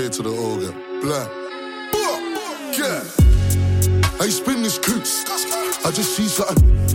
And 0.00 0.12
the 0.12 0.16
K 0.16 0.16
to 0.16 0.22
the 0.22 0.30
O, 0.30 0.56
get 0.60 0.72
black. 1.02 1.28
Yeah. 2.72 3.04
I 4.20 4.28
spin 4.28 4.62
this 4.62 4.78
coots. 4.78 5.24
I 5.84 5.90
just 5.90 6.16
see 6.16 6.28
something. 6.28 6.88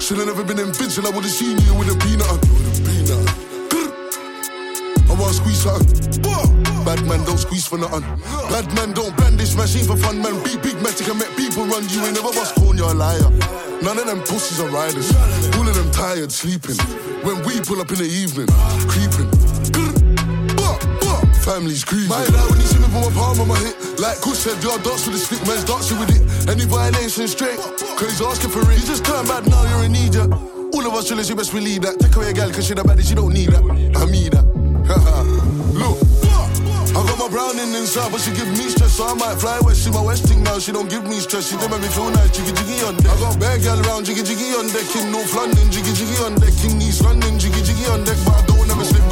Should 0.00 0.18
have 0.18 0.28
never 0.28 0.44
been 0.44 0.58
in 0.58 0.68
and 0.68 1.06
I 1.06 1.10
would 1.10 1.24
have 1.24 1.32
seen 1.32 1.58
you 1.58 1.74
with 1.74 1.92
a 1.92 1.96
peanut. 2.00 2.40
With 2.40 2.72
a 2.72 2.84
peanut. 2.88 3.28
I 5.08 5.14
want 5.20 5.34
to 5.34 5.40
squeeze 5.40 5.60
something. 5.60 6.22
Bad 6.84 7.04
man 7.06 7.24
don't 7.24 7.38
squeeze 7.38 7.66
for 7.66 7.78
nothing. 7.78 8.04
Bad 8.48 8.72
man 8.74 8.92
don't 8.92 9.14
blend 9.16 9.38
this 9.38 9.56
machine 9.56 9.84
for 9.84 9.96
fun, 9.96 10.22
man. 10.22 10.42
Be 10.44 10.56
big 10.56 10.80
man, 10.80 10.92
can 10.94 11.18
make 11.18 11.34
people 11.36 11.66
run. 11.66 11.88
You 11.88 12.04
ain't 12.06 12.14
never 12.14 12.32
bust 12.32 12.54
corn, 12.54 12.78
you're 12.78 12.90
a 12.90 12.94
liar. 12.94 13.28
None 13.82 13.98
of 13.98 14.06
them 14.06 14.20
pussies 14.20 14.60
are 14.60 14.68
riders. 14.68 15.12
All 15.56 15.68
of 15.68 15.74
them 15.74 15.90
tired, 15.90 16.32
sleeping. 16.32 16.76
When 17.24 17.44
we 17.44 17.60
pull 17.60 17.80
up 17.80 17.90
in 17.90 17.98
the 17.98 18.08
evening, 18.08 18.48
creeping. 18.88 19.97
Family's 21.48 21.82
grieving. 21.82 22.10
My 22.10 22.20
dad 22.26 22.50
when 22.50 22.60
he 22.60 22.66
see 22.66 22.76
me 22.76 22.84
put 22.92 23.08
my 23.08 23.12
palm 23.16 23.40
on 23.40 23.48
my 23.48 23.56
hip. 23.56 23.72
Like 23.98 24.20
Kush 24.20 24.36
said, 24.36 24.62
y'all 24.62 24.76
dance 24.76 25.08
with 25.08 25.16
the 25.16 25.22
stick, 25.24 25.40
man's 25.48 25.64
dancing 25.64 25.98
with 25.98 26.12
it. 26.12 26.20
Any 26.44 26.68
violation 26.68 27.26
straight, 27.26 27.56
cause 27.96 28.12
he's 28.12 28.20
asking 28.20 28.50
for 28.50 28.60
it. 28.68 28.76
You 28.76 28.84
just 28.84 29.02
turn 29.02 29.24
bad 29.24 29.48
now, 29.48 29.64
you're 29.64 29.88
in 29.88 29.92
need, 29.92 30.12
yeah. 30.12 30.28
All 30.28 30.84
of 30.84 30.92
us 30.92 31.08
chillers, 31.08 31.30
you 31.30 31.36
best 31.36 31.56
believe 31.56 31.80
that. 31.88 31.96
Take 32.00 32.14
away 32.16 32.28
a 32.28 32.32
gal, 32.34 32.52
cause 32.52 32.66
she 32.68 32.74
the 32.74 32.84
baddest, 32.84 33.08
she 33.08 33.14
don't 33.14 33.32
need 33.32 33.48
that. 33.48 33.64
I 33.64 34.04
mean 34.04 34.28
that. 34.36 34.44
Look. 35.72 35.96
I 36.92 37.00
got 37.06 37.16
my 37.16 37.28
browning 37.28 37.72
inside, 37.72 38.12
but 38.12 38.20
she 38.20 38.32
give 38.36 38.48
me 38.48 38.68
stress, 38.68 39.00
so 39.00 39.08
I 39.08 39.14
might 39.14 39.40
fly 39.40 39.56
west. 39.64 39.84
She 39.84 39.90
my 39.90 40.02
westing 40.02 40.42
now, 40.42 40.58
she 40.58 40.72
don't 40.72 40.90
give 40.90 41.08
me 41.08 41.16
stress. 41.20 41.48
She 41.48 41.56
don't 41.56 41.70
make 41.70 41.80
me 41.80 41.88
feel 41.88 42.10
nice, 42.10 42.28
jiggy 42.36 42.52
jiggy 42.52 42.84
on 42.84 42.96
deck. 43.00 43.08
I 43.08 43.20
got 43.24 43.40
bad 43.40 43.62
gal 43.62 43.80
round, 43.88 44.04
jiggy 44.04 44.20
jiggy 44.20 44.52
on 44.52 44.68
deck 44.68 44.88
in 44.96 45.12
North 45.12 45.32
London, 45.32 45.70
jiggy 45.70 45.96
jiggy 45.96 46.16
on 46.24 46.36
deck 46.36 46.52
in 46.64 46.76
East 46.82 47.00
London, 47.04 47.38
jiggy 47.38 47.62
jiggy 47.64 47.86
on 47.88 48.04
deck, 48.04 48.20
but 48.28 48.36
I 48.36 48.42
don't 48.52 48.68
ever 48.68 48.84
slip, 48.84 49.04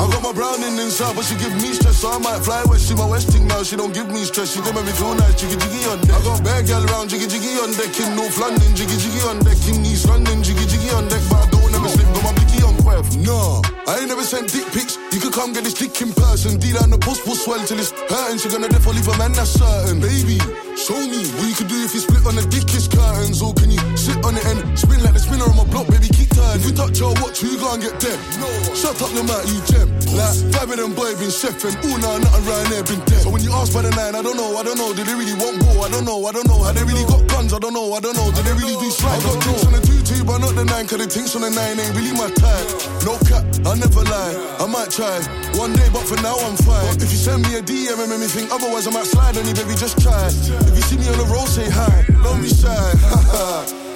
I 0.00 0.08
got 0.08 0.22
my 0.22 0.32
browning 0.32 0.78
inside, 0.78 1.14
but 1.14 1.24
she 1.24 1.36
give 1.36 1.52
me 1.60 1.76
stress, 1.76 1.98
so 1.98 2.08
I 2.10 2.18
might 2.18 2.40
fly 2.40 2.64
west. 2.64 2.88
She 2.88 2.94
my 2.94 3.04
westing 3.04 3.46
now, 3.46 3.62
she 3.62 3.76
don't 3.76 3.92
give 3.92 4.08
me 4.08 4.24
stress. 4.24 4.54
She 4.54 4.60
make 4.60 4.86
me 4.86 4.92
feel 4.92 5.14
nice, 5.14 5.36
jiggy 5.36 5.56
jiggy 5.60 5.84
on 5.90 6.00
deck. 6.00 6.16
I 6.16 6.24
got 6.24 6.44
bad 6.44 6.66
gal 6.66 6.84
round, 6.86 7.10
jiggy 7.10 7.26
jiggy 7.26 7.58
on 7.60 7.72
deck 7.76 7.92
in 8.00 8.16
North 8.16 8.38
London, 8.38 8.70
jiggy 8.74 8.96
jiggy 8.96 9.20
on 9.28 9.38
deck 9.44 9.60
in 9.68 9.84
East 9.84 10.08
London, 10.08 10.42
jiggy 10.42 10.64
jiggy 10.64 10.90
on 10.96 11.08
deck, 11.08 11.20
but 11.28 11.44
I 11.44 11.46
don't 11.50 11.74
ever 11.74 11.88
slip, 11.88 12.08
got 12.14 12.24
my 12.24 12.32
blicky 12.32 12.62
on 12.64 12.74
quiff. 12.80 13.04
No, 13.20 13.60
I 13.86 14.00
ain't 14.00 14.08
never 14.08 14.24
sent 14.24 14.48
dick 14.52 14.66
pics. 14.72 14.96
You 15.20 15.28
could 15.28 15.36
come 15.36 15.52
get 15.52 15.68
this 15.68 15.76
dick 15.76 16.00
in 16.00 16.16
person. 16.16 16.56
D 16.56 16.72
down 16.72 16.88
the 16.88 16.96
post 16.96 17.28
will 17.28 17.36
swell 17.36 17.60
till 17.68 17.76
it's 17.76 17.92
hurting. 18.08 18.40
She 18.40 18.48
gonna 18.48 18.72
definitely 18.72 19.04
leave 19.04 19.12
a 19.12 19.18
man, 19.20 19.36
that's 19.36 19.52
certain. 19.52 20.00
Baby, 20.00 20.40
show 20.80 20.96
me 20.96 21.28
what 21.36 21.44
you 21.44 21.52
could 21.60 21.68
do 21.68 21.76
if 21.76 21.92
you 21.92 22.00
split 22.00 22.24
on 22.24 22.40
the 22.40 22.44
dickish 22.48 22.88
curtains. 22.88 23.44
Or 23.44 23.52
can 23.52 23.68
you 23.68 23.76
sit 24.00 24.16
on 24.24 24.32
it 24.40 24.44
and 24.48 24.64
spin 24.80 25.04
like 25.04 25.12
the 25.12 25.20
spinner 25.20 25.44
on 25.44 25.60
my 25.60 25.68
block, 25.68 25.92
baby, 25.92 26.08
keep 26.08 26.32
turning. 26.32 26.64
If 26.64 26.64
you 26.64 26.72
touch 26.72 26.96
your 26.96 27.12
watch, 27.20 27.44
you 27.44 27.60
gonna 27.60 27.84
get 27.84 28.00
dead. 28.00 28.16
No, 28.40 28.48
shut 28.72 28.96
up 28.96 29.12
your 29.12 29.28
mouth, 29.28 29.44
you 29.44 29.60
gem. 29.68 29.92
Like, 30.16 30.40
five 30.56 30.72
of 30.72 30.80
them 30.80 30.96
boy 30.96 31.12
been 31.20 31.28
chefing. 31.28 31.76
Ooh, 31.84 32.00
nah, 32.00 32.16
nothing 32.16 32.40
around 32.40 32.72
there 32.72 32.84
been 32.88 33.04
dead. 33.04 33.20
So 33.20 33.28
when 33.28 33.44
you 33.44 33.52
ask 33.52 33.76
for 33.76 33.84
the 33.84 33.92
nine, 33.92 34.16
I 34.16 34.24
don't 34.24 34.40
know, 34.40 34.56
I 34.56 34.64
don't 34.64 34.80
know. 34.80 34.96
Did 34.96 35.04
they 35.04 35.16
really 35.20 35.36
want 35.36 35.60
war? 35.68 35.84
I 35.84 35.92
don't 35.92 36.08
know, 36.08 36.16
I 36.24 36.32
don't 36.32 36.48
know. 36.48 36.64
Had 36.64 36.80
they 36.80 36.84
really 36.88 37.04
got 37.04 37.28
guns? 37.28 37.52
I 37.52 37.60
don't 37.60 37.76
know, 37.76 37.92
I 37.92 38.00
don't 38.00 38.16
know. 38.16 38.32
Did 38.32 38.48
they 38.48 38.56
really 38.56 38.80
do 38.80 38.88
slide? 38.88 39.20
I 39.20 39.36
got 39.36 39.36
drinks 39.44 39.68
on 39.68 39.76
the 39.76 39.84
two 39.84 40.00
two, 40.00 40.24
but 40.24 40.40
not 40.40 40.56
the 40.56 40.64
nine. 40.64 40.88
Cause 40.88 40.96
the 40.96 41.06
tinks 41.06 41.36
on 41.36 41.42
the 41.42 41.52
nine 41.52 41.76
ain't 41.76 41.92
really 41.92 42.16
my 42.16 42.32
type. 42.40 42.68
No 43.04 43.20
cap, 43.28 43.44
I 43.68 43.76
never 43.76 44.00
lie. 44.08 44.34
I 44.58 44.66
might 44.66 44.90
try 44.90 45.09
one 45.58 45.72
day, 45.72 45.88
but 45.92 46.02
for 46.06 46.20
now 46.22 46.36
I'm 46.38 46.56
fine. 46.56 46.94
If 46.96 47.10
you 47.10 47.18
send 47.18 47.42
me 47.42 47.56
a 47.56 47.62
DM 47.62 47.98
and 47.98 48.10
make 48.10 48.20
me 48.20 48.26
think 48.26 48.52
otherwise, 48.52 48.86
I 48.86 48.90
might 48.90 49.06
slide 49.06 49.36
on 49.36 49.46
you, 49.46 49.54
baby. 49.54 49.74
Just 49.74 50.00
try. 50.00 50.28
If 50.28 50.74
you 50.76 50.82
see 50.82 50.98
me 50.98 51.08
on 51.08 51.18
the 51.18 51.26
road, 51.26 51.48
say 51.48 51.68
hi. 51.68 52.04
Don't 52.22 52.40
be 52.40 52.48
shy. 52.48 52.92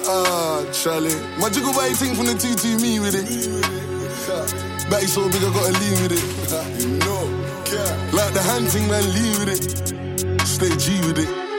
ah, 0.07 0.65
Charlie. 0.73 1.15
My 1.39 1.49
jiggle 1.49 1.73
body 1.73 1.93
thing 1.93 2.15
from 2.15 2.25
the 2.25 2.35
two, 2.35 2.55
me 2.81 2.99
with 2.99 3.15
it. 3.15 3.27
Batty 4.89 5.07
so 5.07 5.25
big, 5.29 5.41
I 5.43 5.49
gotta 5.53 5.73
lean 5.79 5.97
with 6.03 6.13
it. 6.13 6.81
you 6.81 6.97
know, 6.99 7.23
like 8.13 8.33
the 8.33 8.41
hand 8.43 8.67
thing, 8.67 8.87
man, 8.87 9.03
lean 9.13 9.39
with 9.39 9.49
it. 9.49 10.45
Stay 10.45 10.75
G 10.77 10.99
with 11.07 11.19
it. 11.19 11.54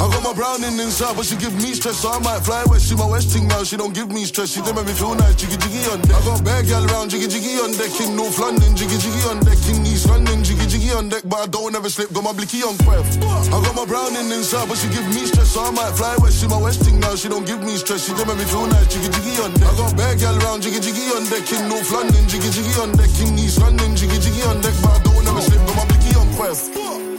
I 0.00 0.08
got 0.08 0.24
my 0.24 0.32
browning 0.32 0.80
inside, 0.80 1.12
but 1.12 1.28
she 1.28 1.36
give 1.36 1.52
me 1.60 1.76
stress, 1.76 2.00
so 2.00 2.08
I 2.08 2.18
might 2.24 2.40
fly 2.40 2.64
west. 2.72 2.88
She 2.88 2.96
my 2.96 3.04
westing 3.04 3.44
now, 3.52 3.60
she 3.68 3.76
don't 3.76 3.92
give 3.92 4.08
me 4.08 4.24
stress. 4.24 4.56
She 4.56 4.64
don't 4.64 4.72
make 4.72 4.88
me 4.88 4.96
feel 4.96 5.12
nice, 5.12 5.36
jiggy 5.36 5.60
jiggy 5.60 5.84
on 5.92 6.00
deck. 6.00 6.16
I 6.16 6.24
got 6.24 6.40
bad 6.40 6.64
gal 6.64 6.86
round, 6.88 7.12
jiggy 7.12 7.28
jiggy 7.28 7.60
on 7.60 7.76
deck 7.76 7.92
in 8.00 8.16
North 8.16 8.40
London, 8.40 8.72
jiggy 8.72 8.96
jiggy 8.96 9.20
on 9.28 9.44
deck 9.44 9.60
in 9.68 9.84
East 9.84 10.08
London, 10.08 10.40
jiggy 10.40 10.64
jiggy 10.72 10.88
on 10.96 11.12
deck, 11.12 11.20
but 11.28 11.44
I 11.44 11.46
don't 11.52 11.76
ever 11.76 11.90
slip. 11.92 12.16
Got 12.16 12.24
my 12.24 12.32
blicky 12.32 12.64
on 12.64 12.80
quiff. 12.80 13.04
I 13.52 13.60
got 13.60 13.76
my 13.76 13.84
browning 13.84 14.32
inside, 14.32 14.72
but 14.72 14.80
she 14.80 14.88
give 14.88 15.04
me 15.12 15.28
stress, 15.28 15.52
so 15.52 15.68
I 15.68 15.70
might 15.70 15.92
fly 15.92 16.16
west. 16.24 16.40
She 16.40 16.48
my 16.48 16.56
westing 16.56 16.96
now, 16.96 17.12
she 17.12 17.28
don't 17.28 17.44
give 17.44 17.60
me 17.60 17.76
stress. 17.76 18.08
She 18.08 18.16
don't 18.16 18.24
make 18.24 18.40
me 18.40 18.48
feel 18.48 18.64
nice, 18.72 18.88
jiggy 18.88 19.12
jiggy 19.12 19.36
on 19.44 19.52
deck. 19.52 19.68
I 19.68 19.76
got 19.84 19.92
bad 20.00 20.16
gal 20.16 20.36
round, 20.48 20.64
jiggy 20.64 20.80
jiggy 20.80 21.12
on 21.12 21.28
deck 21.28 21.44
in 21.52 21.68
North 21.68 21.92
London, 21.92 22.24
jiggy 22.24 22.48
jiggy 22.48 22.72
on 22.80 22.96
deck 22.96 23.12
in 23.20 23.36
East 23.36 23.60
London, 23.60 23.92
jiggy 23.92 24.16
jiggy 24.16 24.48
on 24.48 24.64
deck, 24.64 24.72
but 24.80 24.96
I 24.96 24.98
don't 25.04 25.28
ever 25.28 25.44
slip. 25.44 25.60
Got 25.68 25.76
my 25.76 25.84
blicky 25.92 26.16
on 26.16 26.28
quiff. 26.40 27.09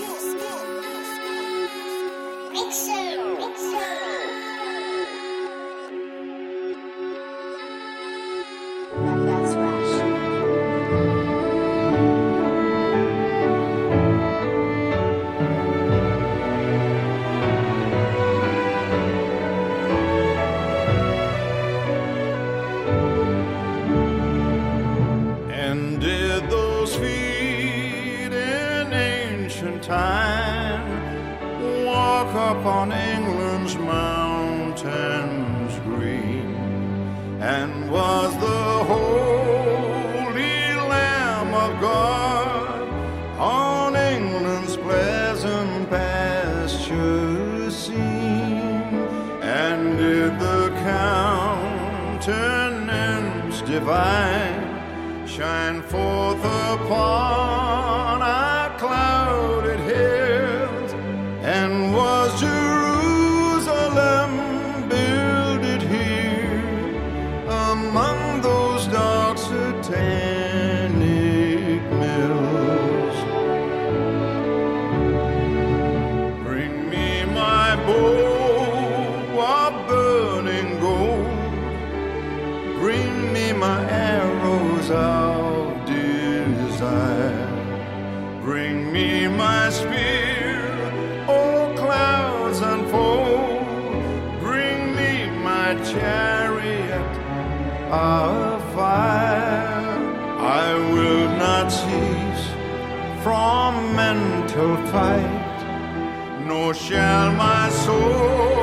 gentle 104.11 104.75
fight, 104.87 106.45
nor 106.45 106.73
shall 106.73 107.31
my 107.31 107.69
soul. 107.69 108.60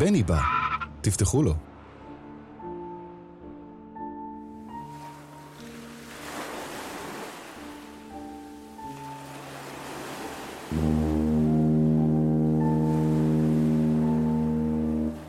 בני 0.00 0.22
בא, 0.22 0.40
תפתחו 1.00 1.42
לו. 1.42 1.54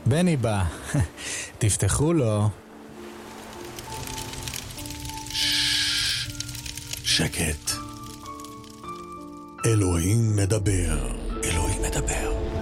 בני 0.06 0.38
בא, 0.38 0.64
תפתחו 1.60 2.14
לו. 2.14 2.50
שקט. 7.04 7.72
אלוהים 9.66 10.36
מדבר. 10.36 11.12
אלוהים 11.44 11.82
מדבר. 11.82 12.61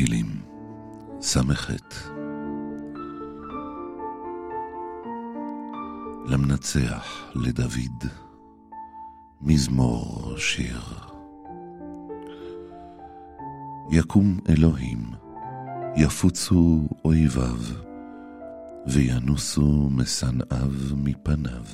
תהילים, 0.00 0.42
ס"ח. 1.20 1.70
למנצח 6.26 7.30
לדוד, 7.34 8.04
מזמור 9.40 10.34
שיר. 10.36 10.80
יקום 13.90 14.38
אלוהים, 14.48 15.02
יפוצו 15.96 16.88
אויביו, 17.04 17.58
וינוסו 18.86 19.88
משנאיו 19.90 20.72
מפניו. 20.96 21.64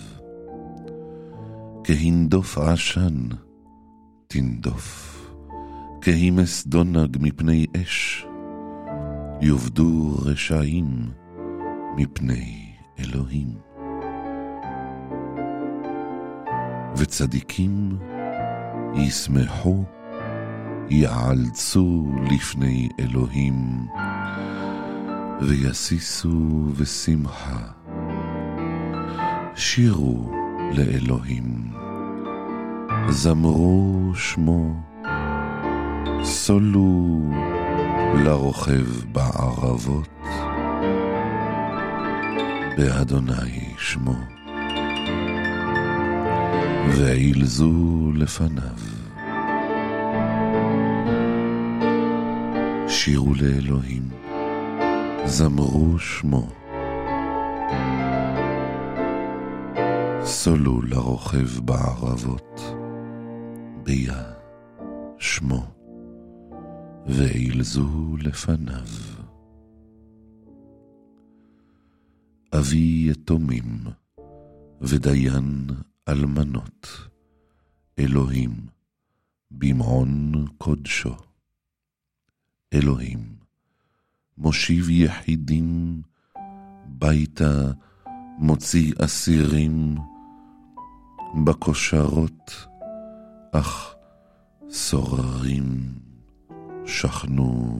כהנדוף 1.84 2.58
עשן, 2.58 3.28
תנדוף 4.28 5.15
כהימס 6.06 6.66
דונג 6.66 7.16
מפני 7.20 7.66
אש, 7.82 8.26
יאבדו 9.40 10.16
רשעים 10.24 11.10
מפני 11.96 12.72
אלוהים. 12.98 13.48
וצדיקים 16.96 17.98
ישמחו, 18.94 19.84
יעלצו 20.90 22.06
לפני 22.30 22.88
אלוהים, 23.00 23.86
ויסיסו 25.40 26.68
ושמחה. 26.76 27.60
שירו 29.56 30.32
לאלוהים, 30.76 31.72
זמרו 33.08 34.12
שמו. 34.14 34.95
סולו 36.22 37.20
לרוכב 38.14 39.12
בערבות, 39.12 40.08
באדוני 42.76 43.74
שמו, 43.78 44.14
ועילזו 46.88 48.12
לפניו. 48.14 48.78
שירו 52.88 53.34
לאלוהים, 53.34 54.08
זמרו 55.24 55.98
שמו. 55.98 56.48
סולו 60.24 60.82
לרוכב 60.82 61.60
בערבות, 61.64 62.74
ביד. 63.82 64.35
ואילזו 67.08 68.16
לפניו. 68.20 68.86
אבי 72.58 73.06
יתומים, 73.10 73.84
ודיין 74.80 75.66
אלמנות, 76.08 76.88
אלוהים, 77.98 78.66
במעון 79.50 80.32
קודשו. 80.58 81.16
אלוהים, 82.74 83.36
מושיב 84.38 84.90
יחידים, 84.90 86.02
ביתה 86.86 87.72
מוציא 88.38 88.92
אסירים, 89.04 89.96
בכושרות, 91.44 92.66
אך 93.52 93.94
סוררים 94.70 96.05
שכנו 96.86 97.76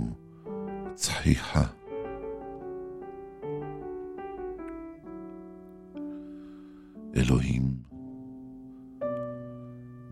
צחיחה. 0.94 1.64
אלוהים, 7.16 7.74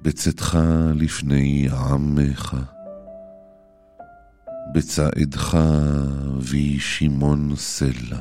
בצאתך 0.03 0.59
לפני 0.95 1.68
עמך, 1.90 2.57
בצעדך 4.74 5.59
וי 6.40 6.80
שמעון 6.80 7.57
סלע, 7.57 8.18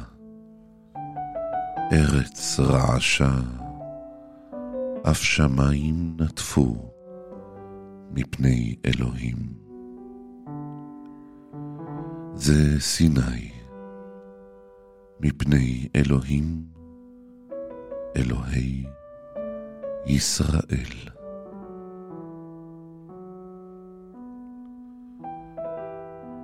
ארץ 1.91 2.59
רעשה, 2.59 3.35
אף 5.11 5.17
שמיים 5.23 6.17
נטפו 6.19 6.91
מפני 8.13 8.75
אלוהים. 8.85 9.62
זה 12.35 12.79
סיני, 12.79 13.51
מפני 15.19 15.87
אלוהים, 15.95 16.65
אלוהי 18.15 18.85
ישראל. 20.05 21.09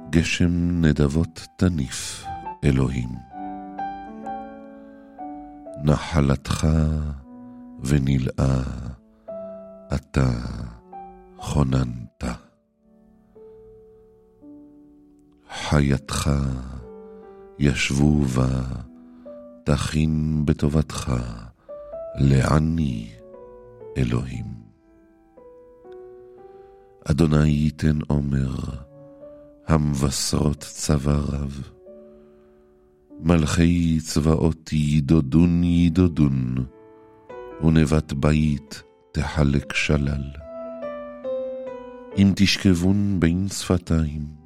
גשם 0.10 0.82
נדבות 0.82 1.48
תניף, 1.58 2.26
אלוהים. 2.64 3.10
נחלתך 5.84 6.68
ונלאה, 7.84 8.62
אתה 9.96 10.30
חוננת. 11.38 12.49
חייתך 15.70 16.30
ישבו 17.60 18.22
בה, 18.22 18.62
תכין 19.64 20.46
בטובתך, 20.46 21.14
לעני 22.16 23.10
אלוהים. 23.98 24.46
אדוני 27.06 27.50
ייתן 27.50 28.00
עומר, 28.08 28.56
המבשרות 29.68 30.60
צבא 30.60 31.16
רב. 31.16 31.70
מלכי 33.20 34.00
צבאות 34.00 34.74
ידודון 34.74 35.64
ידודון, 35.64 36.56
ונבת 37.64 38.14
בית 38.14 38.84
תחלק 39.12 39.74
שלל. 39.74 40.24
אם 42.18 42.32
תשכבון 42.36 43.20
בין 43.20 43.48
שפתיים, 43.48 44.39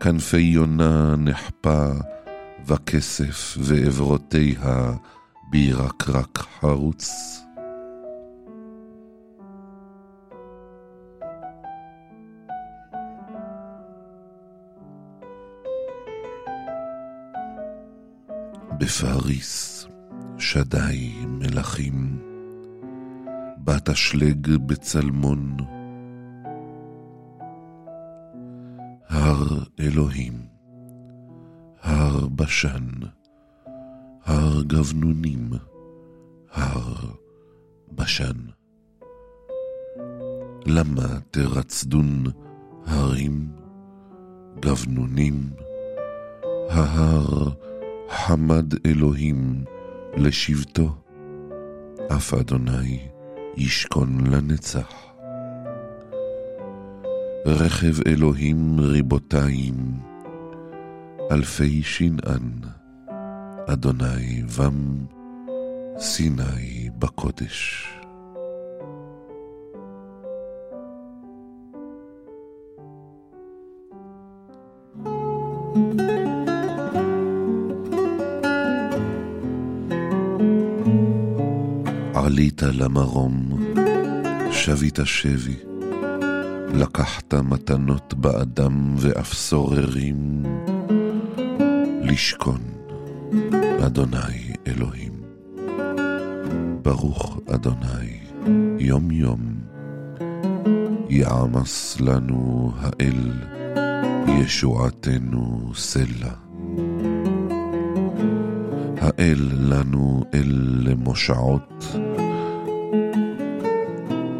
כנפי 0.00 0.40
יונה 0.40 1.16
נחפה 1.16 1.90
וכסף 2.66 3.56
ועברותיה 3.58 4.92
בירקרק 5.50 6.38
חרוץ. 6.60 7.10
בפריס 18.78 19.86
שדי 20.38 21.14
מלכים, 21.26 22.18
בת 23.64 23.88
אשלג 23.88 24.56
בצלמון, 24.66 25.56
אלוהים, 29.80 30.32
הר 31.82 32.28
בשן, 32.28 32.88
הר 34.24 34.62
גבנונים, 34.62 35.50
הר 36.52 36.94
בשן. 37.92 38.36
למה 40.66 41.18
תרצדון 41.30 42.24
הרים, 42.86 43.48
גבנונים, 44.60 45.50
ההר 46.70 47.50
חמד 48.10 48.86
אלוהים 48.86 49.64
לשבטו, 50.16 50.94
אף 52.16 52.34
אדוני 52.34 53.08
ישכון 53.56 54.26
לנצח. 54.26 55.13
רכב 57.46 57.94
אלוהים 58.06 58.80
ריבותיים, 58.80 59.74
אלפי 61.30 61.82
שנאן, 61.82 62.50
אדוני 63.66 64.42
בם 64.58 65.06
סיני 65.98 66.90
בקודש. 66.98 67.88
עלית 82.14 82.62
למרום, 82.62 83.62
שבית 84.52 84.98
שבי, 85.04 85.73
לקחת 86.76 87.34
מתנות 87.34 88.14
באדם 88.14 88.94
ואף 88.96 89.34
סוררים, 89.34 90.42
לשכון, 92.02 92.60
אדוני 93.86 94.52
אלוהים. 94.66 95.12
ברוך 96.82 97.40
אדוני, 97.54 98.20
יום 98.78 99.10
יום, 99.10 99.40
יעמס 101.08 102.00
לנו 102.00 102.72
האל, 102.78 103.32
ישועתנו 104.28 105.72
סלע. 105.74 106.32
האל 109.00 109.50
לנו 109.52 110.24
אל 110.34 110.78
למושעות, 110.84 111.96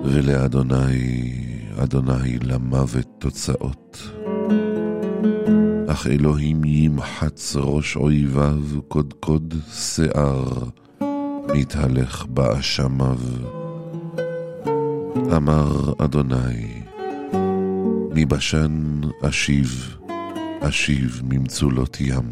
ולאדוני, 0.05 1.44
אדוני 1.83 2.39
למוות 2.43 3.07
תוצאות. 3.19 4.11
אך 5.89 6.07
אלוהים 6.07 6.65
ימחץ 6.65 7.57
ראש 7.57 7.97
אויביו 7.97 8.83
קודקוד 8.89 9.55
שיער, 9.73 10.45
מתהלך 11.55 12.27
באשמיו. 12.27 13.19
אמר 15.37 15.93
אדוני, 15.99 16.83
מבשן 18.15 19.01
אשיב, 19.23 19.97
אשיב 20.61 21.23
ממצולות 21.25 22.01
ים. 22.01 22.31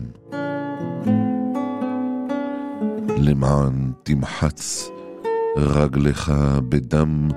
למען 3.18 3.93
תמחץ 4.03 4.90
רגלך 5.57 6.32
בדם 6.68 7.28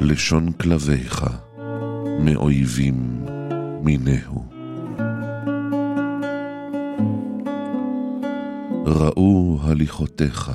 לשון 0.00 0.52
כלביך, 0.52 1.24
מאויבים 2.20 3.24
מינהו. 3.82 4.44
ראו 8.86 9.58
הליכותיך, 9.62 10.50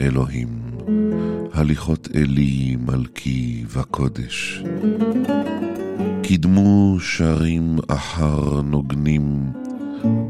אלוהים, 0.00 0.48
הליכות 1.52 2.08
אלי 2.14 2.76
מלכי 2.86 3.64
וקודש. 3.68 4.62
קידמו 6.22 6.96
שרים 7.00 7.76
אחר 7.88 8.60
נוגנים 8.60 9.52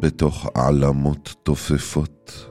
בתוך 0.00 0.46
עלמות 0.54 1.34
תופפות. 1.42 2.46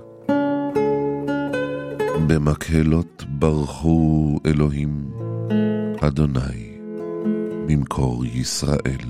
במקהלות 2.28 3.24
ברחו 3.30 4.40
אלוהים, 4.46 5.19
אדוני, 6.02 6.78
ממקור 7.68 8.26
ישראל. 8.26 9.06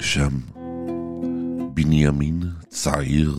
שם 0.00 0.28
בנימין 1.74 2.42
צעיר 2.68 3.34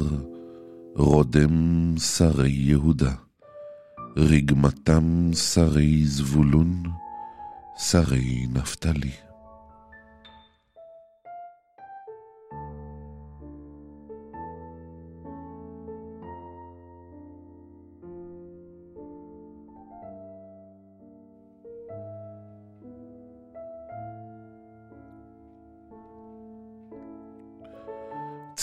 רודם 0.95 1.95
שרי 1.97 2.49
יהודה, 2.49 3.13
רגמתם 4.17 5.33
שרי 5.33 6.05
זבולון, 6.05 6.83
שרי 7.77 8.47
נפתלי. 8.53 9.26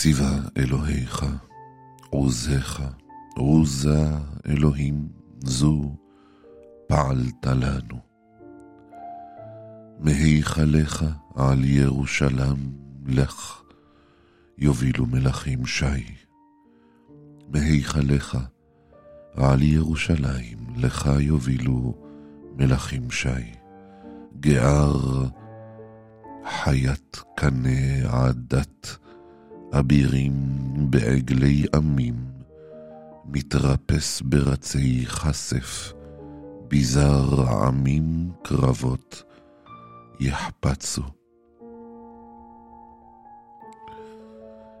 ציווה 0.05 0.39
אלוהיך, 0.57 1.25
עוזך, 2.09 2.83
עוזה 3.37 4.09
אלוהים, 4.47 5.07
זו 5.39 5.95
פעלת 6.87 7.45
לנו. 7.45 7.99
מהיכלך 9.99 11.05
על 11.35 11.63
ירושלם 11.63 12.55
לך, 13.05 13.61
יובילו 14.57 15.05
מלכים 15.05 15.65
שי. 15.65 16.15
מהיכלך 17.47 18.37
על 19.33 19.61
ירושלים 19.61 20.57
לך 20.75 21.09
יובילו 21.19 21.93
מלכים 22.55 23.11
שי. 23.11 23.53
גער 24.39 25.25
חיית 26.63 27.23
קנה 27.35 28.09
עדת, 28.09 29.04
אבירים 29.79 30.33
בעגלי 30.89 31.65
עמים, 31.75 32.15
מתרפס 33.25 34.21
ברצי 34.21 35.05
כסף, 35.05 35.93
ביזר 36.67 37.51
עמים 37.51 38.31
קרבות 38.43 39.23
יחפצו. 40.19 41.03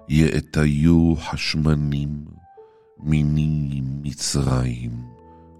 יאטיו 0.09 1.15
חשמנים 1.15 2.25
מיני 2.99 3.81
מצרים, 3.83 4.91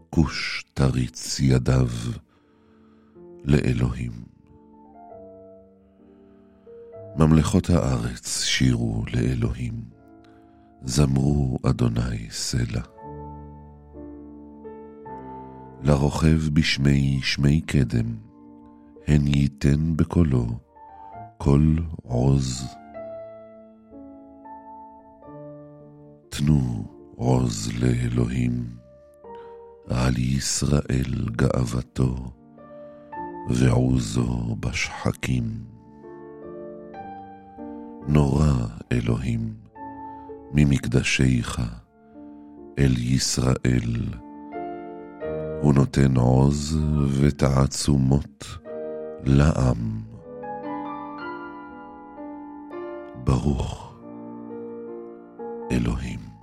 כוש 0.09 0.65
תריץ 0.73 1.39
ידיו 1.39 1.89
לאלוהים. 3.43 4.34
ממלכות 7.17 7.69
הארץ 7.69 8.43
שירו 8.43 9.03
לאלוהים, 9.13 9.73
זמרו 10.85 11.57
אדוני 11.69 12.29
סלע. 12.29 12.81
לרוכב 15.83 16.39
בשמי 16.53 17.19
שמי 17.23 17.61
קדם, 17.61 18.15
הן 19.07 19.27
ייתן 19.27 19.95
בקולו 19.95 20.45
קול 21.37 21.83
עוז. 22.03 22.63
תנו 26.29 26.85
עוז 27.15 27.71
לאלוהים, 27.79 28.65
על 29.89 30.17
ישראל 30.17 31.29
גאוותו, 31.35 32.31
ועוזו 33.49 34.55
בשחקים. 34.59 35.74
נורא 38.07 38.51
אלוהים 38.91 39.53
ממקדשיך 40.51 41.61
אל 42.79 42.93
ישראל. 42.97 44.03
הוא 45.61 45.73
נותן 45.73 46.17
עוז 46.17 46.77
ותעצומות 47.21 48.57
לעם. 49.23 50.01
ברוך 53.23 53.95
אלוהים. 55.71 56.34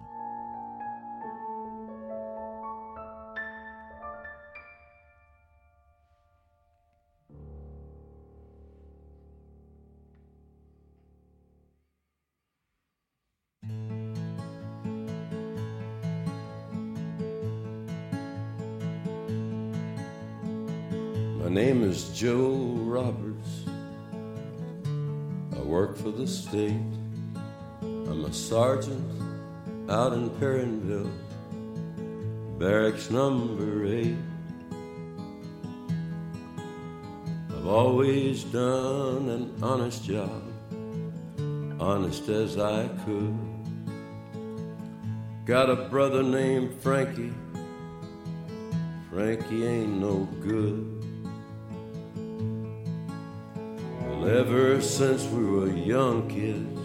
State. 26.53 26.83
I'm 27.81 28.27
a 28.27 28.31
sergeant 28.31 29.23
out 29.89 30.13
in 30.13 30.29
Perrinville, 30.39 31.11
barracks 32.59 33.11
number 33.11 33.87
eight. 33.87 34.19
I've 37.49 37.67
always 37.67 38.45
done 38.45 39.31
an 39.31 39.55
honest 39.63 40.05
job, 40.05 40.43
honest 41.81 42.29
as 42.29 42.59
I 42.59 42.87
could. 43.07 43.35
Got 45.47 45.71
a 45.71 45.89
brother 45.89 46.23
named 46.23 46.83
Frankie. 46.83 47.33
Frankie 49.09 49.67
ain't 49.67 49.99
no 49.99 50.29
good. 50.43 50.92
Well, 54.23 54.39
ever 54.39 54.81
since 54.81 55.25
we 55.25 55.45
were 55.45 55.69
young 55.69 56.29
kids, 56.29 56.79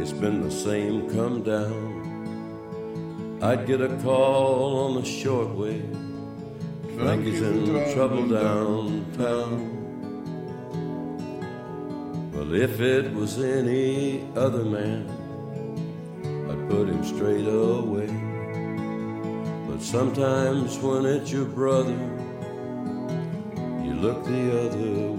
it's 0.00 0.12
been 0.12 0.40
the 0.40 0.52
same 0.52 1.10
come 1.10 1.42
down. 1.42 3.40
I'd 3.42 3.66
get 3.66 3.80
a 3.80 3.88
call 4.04 4.86
on 4.86 4.94
the 4.94 5.00
shortwave. 5.00 5.96
Frankie's 6.96 7.42
in 7.42 7.92
trouble 7.92 8.28
downtown. 8.28 9.72
Well, 12.32 12.54
if 12.54 12.80
it 12.80 13.12
was 13.12 13.42
any 13.42 14.28
other 14.36 14.64
man, 14.64 15.08
I'd 16.48 16.70
put 16.70 16.88
him 16.88 17.02
straight 17.02 17.48
away. 17.48 18.06
But 19.68 19.82
sometimes 19.82 20.78
when 20.78 21.04
it's 21.04 21.32
your 21.32 21.46
brother, 21.46 21.98
you 23.84 23.94
look 23.94 24.24
the 24.24 24.66
other 24.66 25.10
way. 25.10 25.15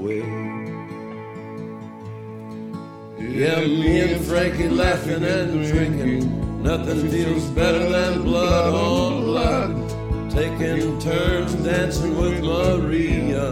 Yeah, 3.37 3.59
me 3.59 3.99
and 3.99 4.25
Frankie 4.25 4.67
laughing 4.67 5.23
and 5.23 5.63
drinking. 5.67 6.63
Nothing 6.63 7.07
feels 7.07 7.45
better 7.51 7.87
than 7.87 8.23
blood 8.23 8.73
on 8.73 9.25
blood. 9.25 10.31
Taking 10.31 10.99
turns 10.99 11.53
dancing 11.53 12.17
with 12.17 12.41
Maria 12.43 13.51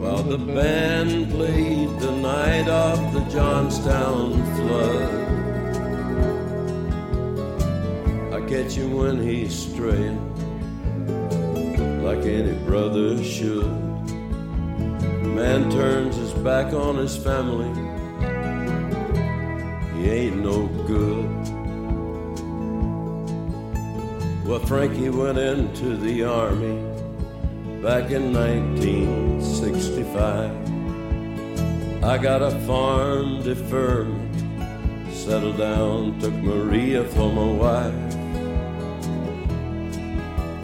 while 0.00 0.24
the 0.24 0.38
band 0.38 1.30
played 1.30 2.00
the 2.00 2.10
night 2.16 2.66
of 2.66 3.12
the 3.14 3.20
Johnstown 3.30 4.42
flood. 4.56 5.12
I 8.34 8.40
catch 8.48 8.72
him 8.72 8.94
when 8.94 9.22
he's 9.22 9.54
straying, 9.56 10.18
like 12.02 12.26
any 12.26 12.54
brother 12.66 13.22
should. 13.22 13.70
Man 15.22 15.70
turns 15.70 16.16
his 16.16 16.32
back 16.32 16.72
on 16.72 16.96
his 16.96 17.16
family, 17.16 17.85
ain't 20.10 20.36
no 20.36 20.66
good. 20.86 21.28
Well, 24.46 24.60
Frankie 24.60 25.10
went 25.10 25.38
into 25.38 25.96
the 25.96 26.24
army 26.24 26.76
back 27.82 28.10
in 28.10 28.32
1965. 28.32 30.50
I 32.04 32.18
got 32.18 32.42
a 32.42 32.50
farm 32.60 33.42
deferment, 33.42 34.34
settled 35.12 35.56
down, 35.58 36.18
took 36.20 36.34
Maria 36.34 37.04
for 37.04 37.32
my 37.32 37.52
wife. 37.52 37.94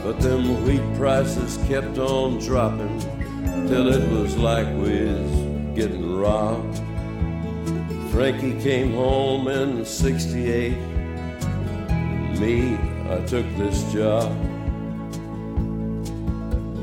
But 0.05 0.21
them 0.21 0.65
wheat 0.65 0.83
prices 0.97 1.57
kept 1.69 1.99
on 1.99 2.39
dropping 2.39 3.01
till 3.69 3.93
it 3.93 4.09
was 4.11 4.37
like 4.37 4.67
we 4.77 5.05
was 5.07 5.31
getting 5.77 6.17
robbed. 6.17 6.72
Frankie 8.13 8.61
came 8.61 8.93
home 8.93 9.49
in 9.49 9.87
68. 9.87 10.77
Me, 12.39 12.77
I 13.09 13.25
took 13.27 13.47
this 13.57 13.91
job. 13.91 14.31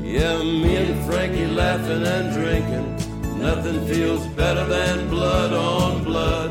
Yeah, 0.02 0.38
me 0.42 0.74
and 0.74 1.06
Frankie 1.06 1.46
laughing 1.46 2.02
and 2.02 2.32
drinking. 2.32 3.38
Nothing 3.38 3.86
feels 3.86 4.26
better 4.34 4.64
than 4.64 5.08
blood 5.08 5.52
on 5.52 6.02
blood. 6.02 6.50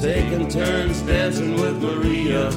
Taking 0.00 0.48
turns 0.48 1.02
dancing 1.02 1.60
with 1.60 1.76
Maria 1.82 2.50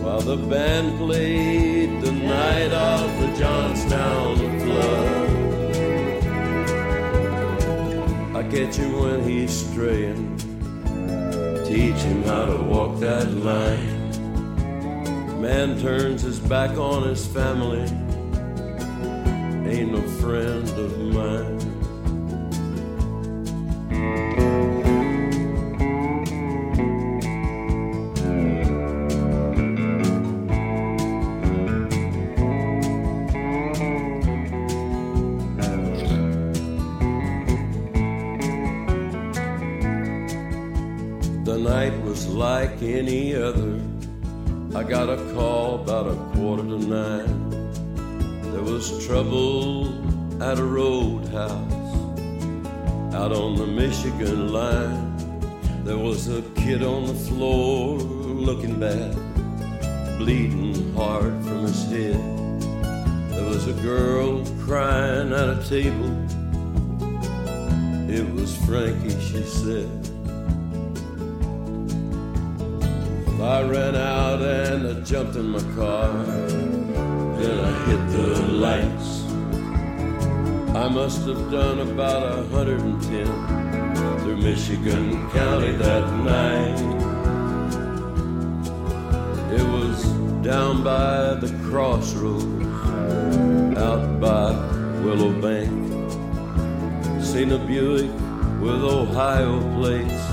while 0.00 0.20
the 0.20 0.36
band 0.36 0.96
played 0.96 2.00
the 2.02 2.12
night 2.12 2.72
of 2.72 3.20
the 3.20 3.36
Johnstown 3.36 4.36
flood. 4.60 5.43
Catch 8.54 8.76
him 8.76 8.92
when 9.00 9.28
he's 9.28 9.50
straying, 9.50 10.38
teach 11.66 11.96
him 11.96 12.22
how 12.22 12.46
to 12.46 12.56
walk 12.62 13.00
that 13.00 13.28
line. 13.32 15.40
Man 15.40 15.76
turns 15.80 16.22
his 16.22 16.38
back 16.38 16.78
on 16.78 17.02
his 17.02 17.26
family, 17.26 17.80
ain't 19.68 19.90
no 19.90 20.02
friend 20.20 20.68
of 20.68 20.98
mine. 21.00 21.53
Any 42.98 43.34
other. 43.34 43.80
I 44.74 44.84
got 44.84 45.08
a 45.08 45.16
call 45.34 45.82
about 45.82 46.06
a 46.06 46.14
quarter 46.32 46.62
to 46.62 46.78
nine. 46.78 47.50
There 48.52 48.62
was 48.62 49.04
trouble 49.04 49.88
at 50.40 50.58
a 50.60 50.64
roadhouse 50.64 51.72
out 53.12 53.32
on 53.32 53.56
the 53.56 53.66
Michigan 53.66 54.52
line. 54.52 55.16
There 55.84 55.98
was 55.98 56.28
a 56.28 56.42
kid 56.54 56.84
on 56.84 57.06
the 57.06 57.14
floor 57.14 57.98
looking 57.98 58.78
bad, 58.78 59.14
bleeding 60.18 60.94
hard 60.94 61.34
from 61.44 61.62
his 61.62 61.84
head. 61.86 62.20
There 63.30 63.48
was 63.48 63.66
a 63.66 63.74
girl 63.82 64.44
crying 64.64 65.32
at 65.32 65.48
a 65.48 65.60
table. 65.68 66.14
It 68.08 68.26
was 68.34 68.56
Frankie, 68.64 69.20
she 69.20 69.42
said. 69.42 70.13
I 73.44 73.62
ran 73.62 73.94
out 73.94 74.40
and 74.40 74.88
I 74.88 75.00
jumped 75.02 75.36
in 75.36 75.50
my 75.50 75.60
car. 75.76 76.10
Then 77.38 77.60
I 77.60 77.72
hit 77.84 78.02
the 78.16 78.42
lights. 78.52 79.22
I 80.74 80.88
must 80.88 81.26
have 81.26 81.50
done 81.50 81.80
about 81.80 82.22
a 82.22 82.42
110 82.44 84.18
through 84.20 84.38
Michigan 84.38 85.30
County 85.30 85.72
that 85.72 86.10
night. 86.24 86.80
It 89.52 89.66
was 89.68 90.02
down 90.42 90.82
by 90.82 91.34
the 91.34 91.52
crossroads, 91.68 92.44
out 93.76 94.20
by 94.20 94.52
Willow 95.04 95.32
Bank. 95.40 95.70
Seen 97.22 97.52
a 97.52 97.58
Buick 97.58 98.10
with 98.60 98.82
Ohio 98.82 99.60
plates 99.76 100.24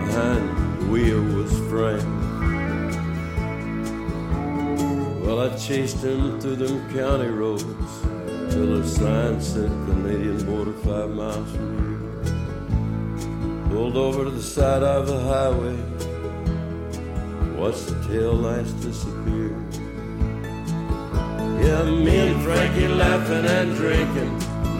behind 0.00 0.48
the 0.80 0.86
wheel 0.90 1.33
was 1.74 2.04
Well, 5.24 5.40
I 5.40 5.56
chased 5.56 6.02
him 6.04 6.40
through 6.40 6.56
them 6.56 6.94
county 6.94 7.28
roads 7.28 7.64
till 8.52 8.80
a 8.80 8.86
sign 8.86 9.40
said 9.40 9.70
Canadian 9.86 10.44
border 10.46 10.72
five 10.72 11.10
miles 11.10 11.50
from 11.50 11.68
here. 11.78 11.98
Pulled 13.70 13.96
over 13.96 14.24
to 14.24 14.30
the 14.30 14.42
side 14.42 14.82
of 14.82 15.06
the 15.06 15.18
highway. 15.32 15.76
Watched 17.58 17.86
the 17.86 17.96
tail 18.08 18.34
lights 18.34 18.72
disappear. 18.72 19.50
Yeah, 21.64 21.84
me 21.84 22.16
and 22.28 22.42
Frankie 22.44 22.88
laughing 22.88 23.46
and 23.46 23.74
drinking. 23.74 24.32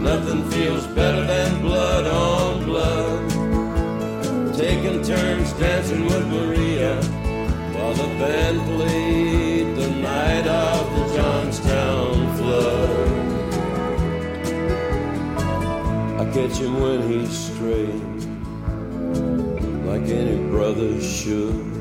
Nothing 0.03 0.51
feels 0.51 0.86
better 0.88 1.24
than 1.24 1.62
blood 1.62 2.07
on 2.07 2.64
blood 2.64 3.34
taking 4.57 5.02
turns 5.02 5.52
dancing 5.55 6.05
with 6.05 6.26
Maria 6.28 7.02
while 7.74 7.92
the 7.94 8.07
band 8.18 8.61
played 8.66 9.76
the 9.76 9.90
night 9.90 10.46
of 10.46 10.94
the 10.96 11.16
Johnstown 11.16 12.36
flood. 12.36 13.09
I 16.20 16.24
catch 16.32 16.59
him 16.59 16.80
when 16.80 17.02
he's 17.11 17.36
straying, 17.36 18.20
like 19.86 20.09
any 20.09 20.36
brother 20.50 21.00
should. 21.00 21.72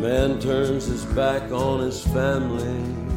Man 0.00 0.38
turns 0.38 0.84
his 0.86 1.04
back 1.06 1.50
on 1.50 1.80
his 1.80 2.04
family. 2.04 3.13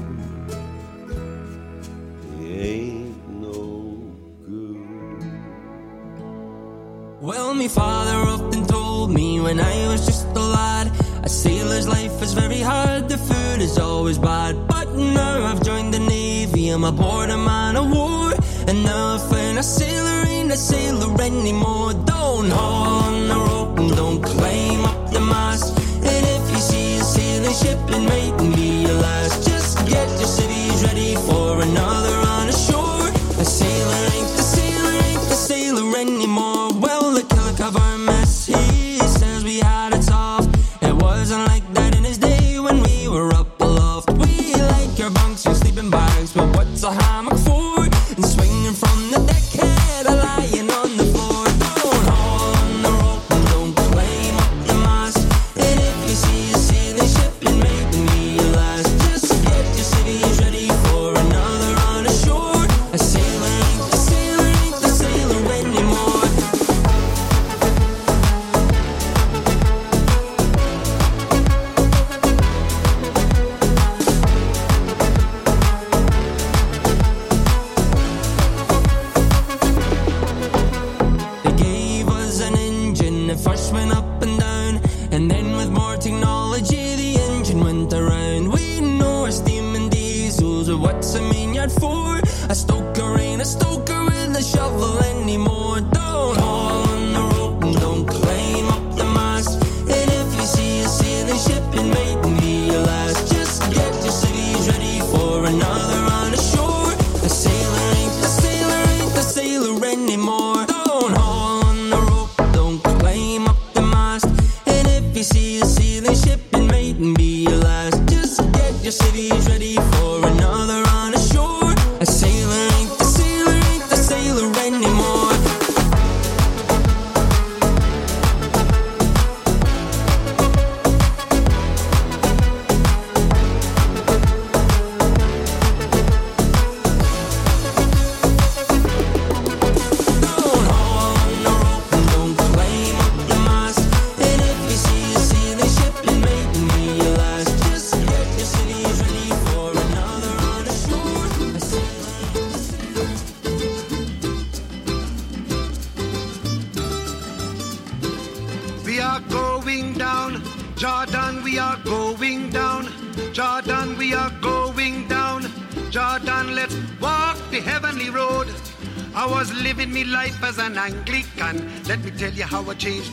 Me 7.68 7.74
father 7.74 8.20
often 8.30 8.65
told 8.65 9.11
me 9.11 9.41
when 9.41 9.59
I 9.59 9.88
was 9.89 10.05
just 10.05 10.28
a 10.28 10.39
lad, 10.39 10.89
a 11.24 11.28
sailor's 11.28 11.86
life 11.86 12.22
is 12.22 12.32
very 12.32 12.61
hard, 12.61 13.09
the 13.09 13.18
food 13.18 13.59
is 13.61 13.78
always 13.78 14.18
bad. 14.18 14.55
But 14.70 14.95
now 14.95 15.43
I've 15.43 15.61
joined 15.61 15.93
the 15.93 15.99
navy, 15.99 16.70
I'm 16.70 16.86
aboard 16.86 17.30
a 17.30 17.36
man 17.36 17.76
of 17.76 17.91
war, 17.91 18.32
and 18.70 18.86
now 18.86 19.15
I 19.15 19.18
find 19.18 19.57
a 19.57 19.63
sailor 19.63 20.24
ain't 20.30 20.49
a 20.49 20.55
sailor 20.55 21.11
anymore. 21.22 21.91
Don't 22.05 22.49
haul 22.49 23.03
on 23.03 23.28
the 23.28 23.36
rope 23.36 23.78
and 23.80 23.89
don't 23.97 24.22
climb 24.22 24.86
up 24.86 25.11
the 25.11 25.20
mast. 25.20 25.78
And 26.11 26.24
if 26.36 26.49
you 26.49 26.59
see 26.70 26.95
a 26.95 27.03
sailing 27.03 27.53
ship, 27.53 27.80
it 27.89 27.99
mightn't 27.99 28.55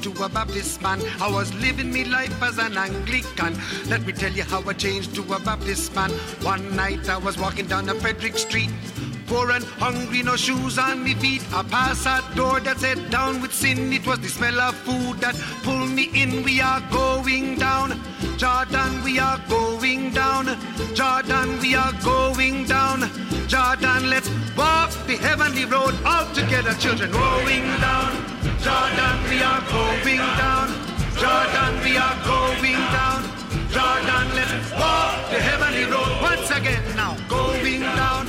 to 0.05 0.23
a 0.23 0.29
Baptist 0.29 0.83
man. 0.83 1.01
I 1.19 1.31
was 1.31 1.53
living 1.55 1.91
me 1.91 2.05
life 2.05 2.43
as 2.43 2.59
an 2.59 2.77
Anglican. 2.77 3.59
Let 3.89 4.05
me 4.05 4.13
tell 4.13 4.33
you 4.33 4.43
how 4.43 4.61
I 4.69 4.75
changed 4.75 5.15
to 5.15 5.23
a 5.33 5.41
Baptist 5.41 5.95
man. 5.95 6.11
One 6.43 6.77
night 6.77 7.09
I 7.09 7.17
was 7.17 7.39
walking 7.39 7.67
down 7.67 7.89
a 7.89 7.95
Frederick 7.95 8.37
Street. 8.37 8.69
Poor 9.27 9.51
and 9.51 9.65
hungry, 9.65 10.23
no 10.23 10.37
shoes 10.37 10.79
on 10.79 11.03
me 11.03 11.15
feet. 11.15 11.43
I 11.55 11.63
passed 11.63 12.07
a 12.07 12.23
door 12.37 12.61
that 12.61 12.81
said 12.81 13.11
down 13.11 13.41
with 13.41 13.55
sin. 13.55 13.95
It 13.95 14.07
was 14.07 14.21
the 14.21 14.29
smell 14.29 14.61
of 14.61 14.77
food 14.77 15.21
that 15.21 15.37
pulled 15.63 15.91
me 15.91 16.11
in. 16.13 16.43
We 16.43 16.61
are 16.61 16.83
going 16.93 17.57
down. 17.57 17.99
Jordan, 18.37 19.03
we 19.05 19.19
are 19.19 19.41
going 19.49 20.11
down. 20.11 20.59
Jordan, 20.95 21.59
we 21.61 21.75
are 21.75 21.95
going 22.05 22.67
down. 22.67 23.09
Jordan, 23.49 24.11
let's 24.11 24.29
walk 24.55 24.91
the 25.07 25.17
heavenly 25.17 25.65
road 25.65 25.95
all 26.05 26.27
together, 26.35 26.75
children. 26.75 27.11
Going 27.11 27.65
down. 27.81 28.34
Jordan, 28.65 29.17
we 29.29 29.43
are 29.43 29.61
going 29.69 30.25
down. 30.41 30.69
Jordan, 31.21 31.73
we 31.85 31.99
are 31.99 32.17
going 32.25 32.81
down. 32.97 33.21
Jordan, 33.69 34.27
let's 34.33 34.73
walk 34.73 35.29
the 35.29 35.39
heavenly 35.39 35.85
road 35.85 36.13
once 36.23 36.51
again 36.51 36.83
now. 36.97 37.15
Going 37.29 37.83
down. 37.83 38.25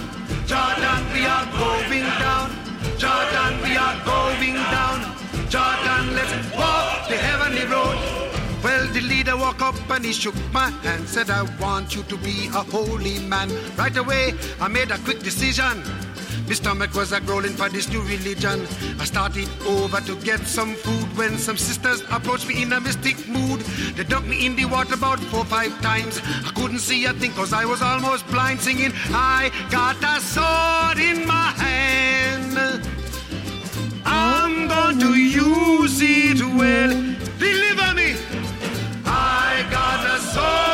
Jordan, 0.46 1.02
we 1.14 1.24
are 1.26 1.48
going 1.56 2.08
down. 2.20 2.52
Jordan, 3.00 3.54
we 3.64 3.78
are 3.78 3.98
going 4.04 4.60
down. 4.76 5.00
Jordan, 5.48 6.04
let's 6.18 6.36
walk 6.52 7.08
the 7.08 7.16
heavenly 7.16 7.66
road. 7.72 7.98
Well, 8.62 8.86
the 8.92 9.00
leader 9.00 9.38
walked 9.38 9.62
up 9.62 9.90
and 9.90 10.04
he 10.04 10.12
shook 10.12 10.36
my 10.52 10.70
hand, 10.84 11.08
said, 11.08 11.30
I 11.30 11.44
want 11.62 11.96
you 11.96 12.04
to 12.04 12.18
be 12.18 12.48
a 12.48 12.64
holy 12.76 13.20
man. 13.20 13.50
Right 13.78 13.96
away, 13.96 14.34
I 14.60 14.68
made 14.68 14.92
a 14.92 14.98
quick 14.98 15.20
decision. 15.20 15.82
My 16.48 16.54
stomach 16.54 16.94
was 16.94 17.12
a 17.12 17.20
growling 17.20 17.54
for 17.54 17.70
this 17.70 17.90
new 17.90 18.02
religion. 18.02 18.68
I 19.00 19.06
started 19.06 19.50
over 19.66 20.00
to 20.02 20.16
get 20.18 20.42
some 20.42 20.76
food 20.76 21.18
when 21.18 21.40
some 21.40 21.58
sisters 21.58 22.02
approached 22.12 22.48
me 22.48 22.62
in 22.62 22.72
a 22.72 22.80
mystic 22.80 23.28
mood. 23.28 23.62
They 23.96 24.04
dunked 24.04 24.28
me 24.28 24.46
in 24.46 24.56
the 24.56 24.66
water 24.66 24.94
about 24.94 25.20
four 25.20 25.40
or 25.40 25.46
five 25.46 25.74
times. 25.82 26.22
I 26.46 26.52
couldn't 26.56 26.80
see 26.80 27.06
a 27.06 27.14
thing 27.14 27.32
cause 27.32 27.52
I 27.52 27.66
was 27.66 27.82
almost 27.82 28.28
blind 28.28 28.62
singing. 28.62 28.92
I 29.10 29.52
got 29.72 29.98
a 30.04 30.22
sword 30.22 31.00
in 31.00 31.26
my 31.26 31.50
hand. 31.58 32.86
I'm 34.06 34.68
going 34.68 35.00
to 35.00 35.16
use 35.20 36.00
it 36.02 36.42
well. 36.42 36.92
Deliver 37.40 37.94
me. 37.96 38.16
I 39.06 39.66
got 39.72 40.06
a 40.16 40.20
sword 40.20 40.65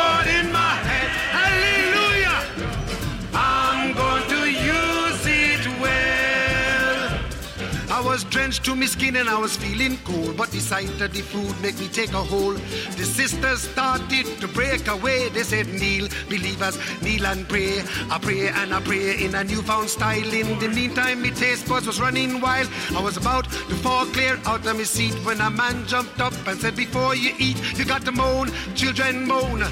was 8.11 8.25
to 8.59 8.75
my 8.75 8.85
skin 8.85 9.15
and 9.15 9.29
I 9.29 9.37
was 9.37 9.55
feeling 9.55 9.97
cold, 10.03 10.35
but 10.35 10.51
the 10.51 10.59
sight 10.59 10.89
of 11.01 11.13
the 11.13 11.21
food 11.21 11.59
made 11.61 11.79
me 11.79 11.87
take 11.87 12.11
a 12.11 12.21
hold. 12.21 12.57
The 12.97 13.05
sisters 13.05 13.61
started 13.61 14.25
to 14.41 14.47
break 14.47 14.87
away. 14.87 15.29
They 15.29 15.43
said, 15.43 15.67
Kneel, 15.67 16.09
believers, 16.27 16.77
kneel 17.01 17.25
and 17.27 17.47
pray. 17.47 17.81
I 18.09 18.19
pray 18.19 18.49
and 18.49 18.73
I 18.73 18.81
pray 18.81 19.23
in 19.23 19.35
a 19.35 19.43
newfound 19.43 19.89
style. 19.89 20.33
In 20.33 20.59
the 20.59 20.67
meantime, 20.67 21.21
my 21.21 21.29
taste 21.29 21.67
buds 21.67 21.87
was 21.87 22.01
running 22.01 22.41
wild. 22.41 22.69
I 22.95 23.01
was 23.01 23.17
about 23.17 23.45
to 23.45 23.75
fall 23.75 24.05
clear 24.07 24.37
out 24.45 24.65
of 24.65 24.75
my 24.75 24.83
seat 24.83 25.13
when 25.25 25.39
a 25.39 25.49
man 25.49 25.85
jumped 25.87 26.19
up 26.19 26.33
and 26.47 26.59
said, 26.59 26.75
Before 26.75 27.15
you 27.15 27.33
eat, 27.39 27.57
you 27.77 27.85
got 27.85 28.03
to 28.05 28.11
moan, 28.11 28.51
children 28.75 29.27
moan. 29.27 29.63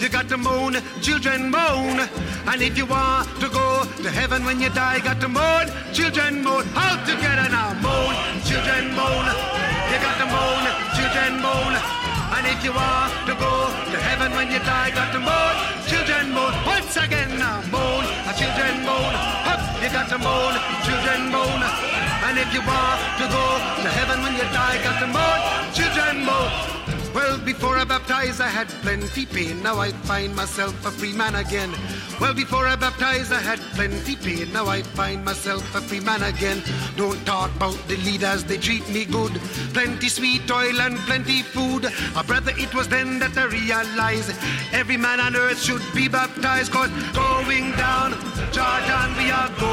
You 0.00 0.08
got 0.08 0.30
to 0.30 0.38
moan, 0.38 0.76
children 1.02 1.50
moan. 1.50 2.08
And 2.46 2.62
if 2.62 2.78
you 2.78 2.86
want 2.86 3.28
to 3.40 3.50
go 3.50 3.84
to 4.02 4.10
heaven 4.10 4.46
when 4.46 4.58
you 4.58 4.70
die, 4.70 4.98
got 5.00 5.20
to 5.20 5.28
moan, 5.28 5.66
children 5.92 6.42
moan. 6.42 6.64
All 6.74 6.96
together 7.04 7.50
now, 7.50 7.74
moan, 7.82 8.14
children 8.44 8.94
moan. 8.94 9.26
You 9.90 9.98
got 9.98 10.16
to 10.22 10.26
moan, 10.26 10.64
children 10.96 11.32
moan. 11.42 11.74
And 12.36 12.46
if 12.46 12.64
you 12.64 12.72
want 12.72 13.12
to 13.26 13.34
go 13.34 13.52
to 13.92 13.98
heaven 13.98 14.32
when 14.32 14.50
you 14.50 14.60
die, 14.60 14.90
got 14.90 15.12
to 15.12 15.20
moan, 15.20 15.54
children 15.90 16.32
moan. 16.32 16.54
Once 16.64 16.96
again 16.96 17.38
now, 17.38 17.60
moan, 17.74 18.04
children 18.38 18.84
moan. 18.86 19.14
You 19.82 19.88
got 19.88 20.08
to 20.10 20.18
moan, 20.18 20.54
children 20.84 21.32
moan. 21.32 21.60
And 22.26 22.38
if 22.38 22.52
you 22.52 22.60
want 22.60 23.00
to 23.20 23.26
go 23.32 23.44
to 23.82 23.88
heaven 23.88 24.22
when 24.22 24.34
you 24.34 24.46
die, 24.52 24.76
got 24.84 25.00
to 25.00 25.08
moan, 25.08 25.38
children 25.72 26.24
moan. 26.24 26.79
Well, 27.14 27.38
before 27.38 27.76
I 27.76 27.84
baptized, 27.84 28.40
I 28.40 28.48
had 28.48 28.68
plenty 28.82 29.26
pain. 29.26 29.62
Now 29.62 29.78
I 29.78 29.90
find 29.90 30.34
myself 30.36 30.74
a 30.86 30.90
free 30.90 31.12
man 31.12 31.34
again. 31.34 31.72
Well, 32.20 32.34
before 32.34 32.66
I 32.66 32.76
baptized, 32.76 33.32
I 33.32 33.40
had 33.40 33.58
plenty 33.74 34.14
pain. 34.14 34.52
Now 34.52 34.66
I 34.66 34.82
find 34.82 35.24
myself 35.24 35.62
a 35.74 35.80
free 35.80 36.00
man 36.00 36.22
again. 36.22 36.62
Don't 36.96 37.24
talk 37.26 37.50
about 37.56 37.78
the 37.88 37.96
leaders, 37.98 38.44
they 38.44 38.58
treat 38.58 38.88
me 38.90 39.04
good. 39.04 39.32
Plenty 39.72 40.08
sweet 40.08 40.48
oil 40.50 40.80
and 40.80 40.98
plenty 40.98 41.42
food. 41.42 41.86
A 42.16 42.22
brother, 42.22 42.52
it 42.56 42.72
was 42.74 42.86
then 42.88 43.18
that 43.18 43.36
I 43.36 43.46
realized 43.46 44.30
every 44.72 44.96
man 44.96 45.18
on 45.18 45.34
earth 45.34 45.60
should 45.60 45.82
be 45.94 46.06
baptized. 46.08 46.70
Cause 46.70 46.90
going 47.12 47.72
down, 47.72 48.12
Jordan, 48.52 49.16
we 49.18 49.30
are 49.30 49.50
going 49.58 49.69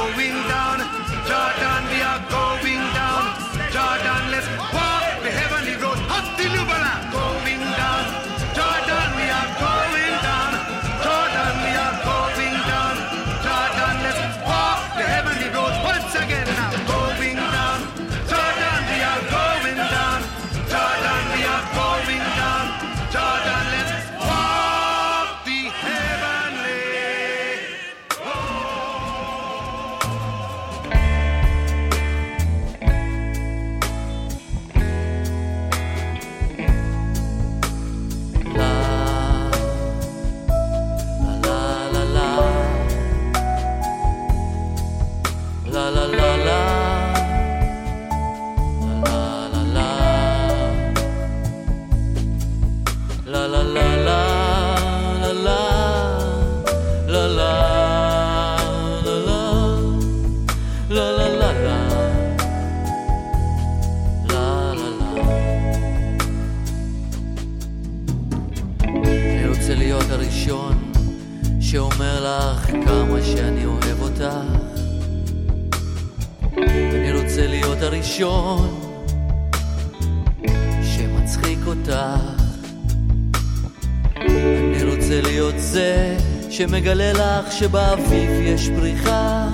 שמגלה 86.57 87.13
לך 87.13 87.51
שבאביב 87.51 88.29
יש 88.41 88.69
פריחה 88.69 89.47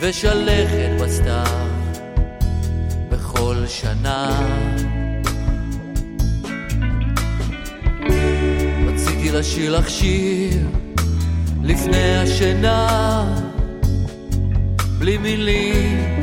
ושלכת 0.00 0.90
בסתיו 1.00 1.66
בכל 3.10 3.56
שנה. 3.66 4.40
רציתי 8.86 9.30
לשיר 9.32 9.78
לך 9.78 9.90
שיר 9.90 10.68
לפני 11.62 12.16
השינה 12.16 13.24
בלי 14.98 15.18
מילים, 15.18 16.15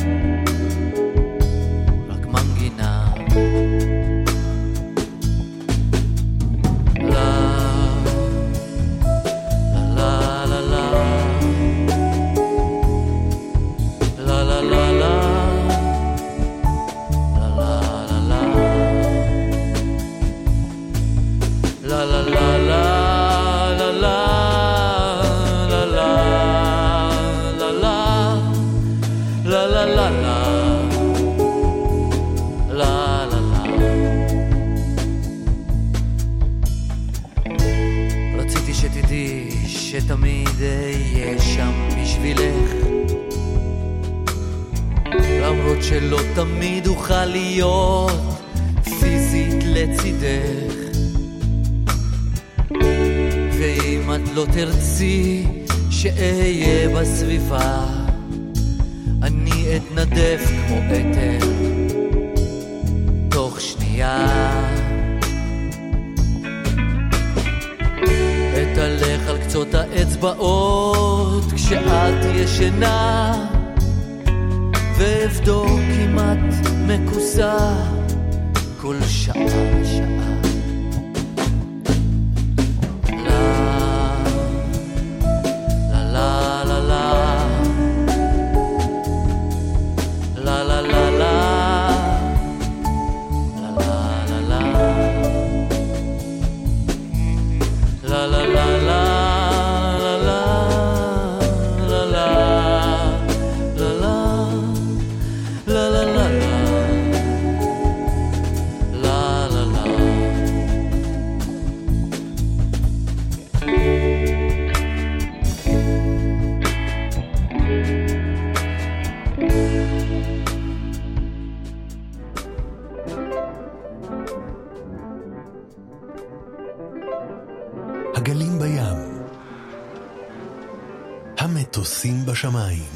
בשמיים, 132.64 132.92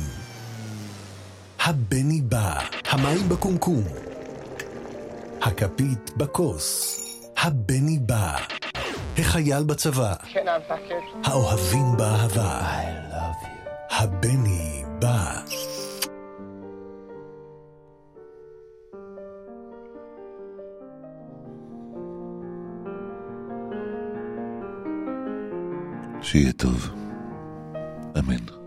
הבני 1.60 2.22
בא, 2.22 2.60
המים 2.90 3.30
בקומקום, 3.30 3.84
הכפית 5.42 6.18
בכוס, 6.18 7.00
הבני 7.38 8.00
בא, 8.00 8.38
החייל 9.18 9.64
בצבא, 9.64 10.14
האוהבים 11.24 11.98
באהבה, 11.98 12.62
הבני 13.90 14.84
בא. 15.00 15.42
שיהיה 26.22 26.54
טוב. 26.54 26.90
אמן. 28.20 28.67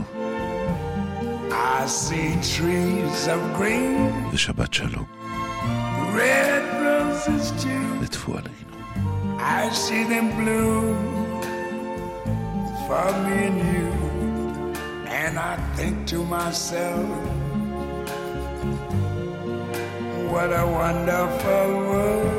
see 1.91 2.35
trees 2.55 3.27
of 3.27 3.41
green. 3.57 4.31
ושבת 4.33 4.73
שלום. 4.73 5.05
Red 6.15 6.63
roses 6.85 7.45
too. 7.63 7.81
I 9.59 9.69
see 9.83 10.03
them 10.13 10.27
bloom 10.39 10.95
for 12.85 13.09
me 13.23 13.37
and 13.49 13.59
you. 13.73 13.89
And 15.21 15.33
I 15.51 15.55
think 15.75 15.95
to 16.11 16.19
myself, 16.37 17.07
what 20.31 20.49
a 20.63 20.65
wonderful 20.79 21.67
world. 21.89 22.31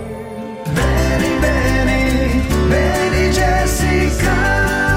Betty, 0.77 1.33
Betty, 1.45 2.05
Betty 2.71 3.27
Jessica. 3.39 4.92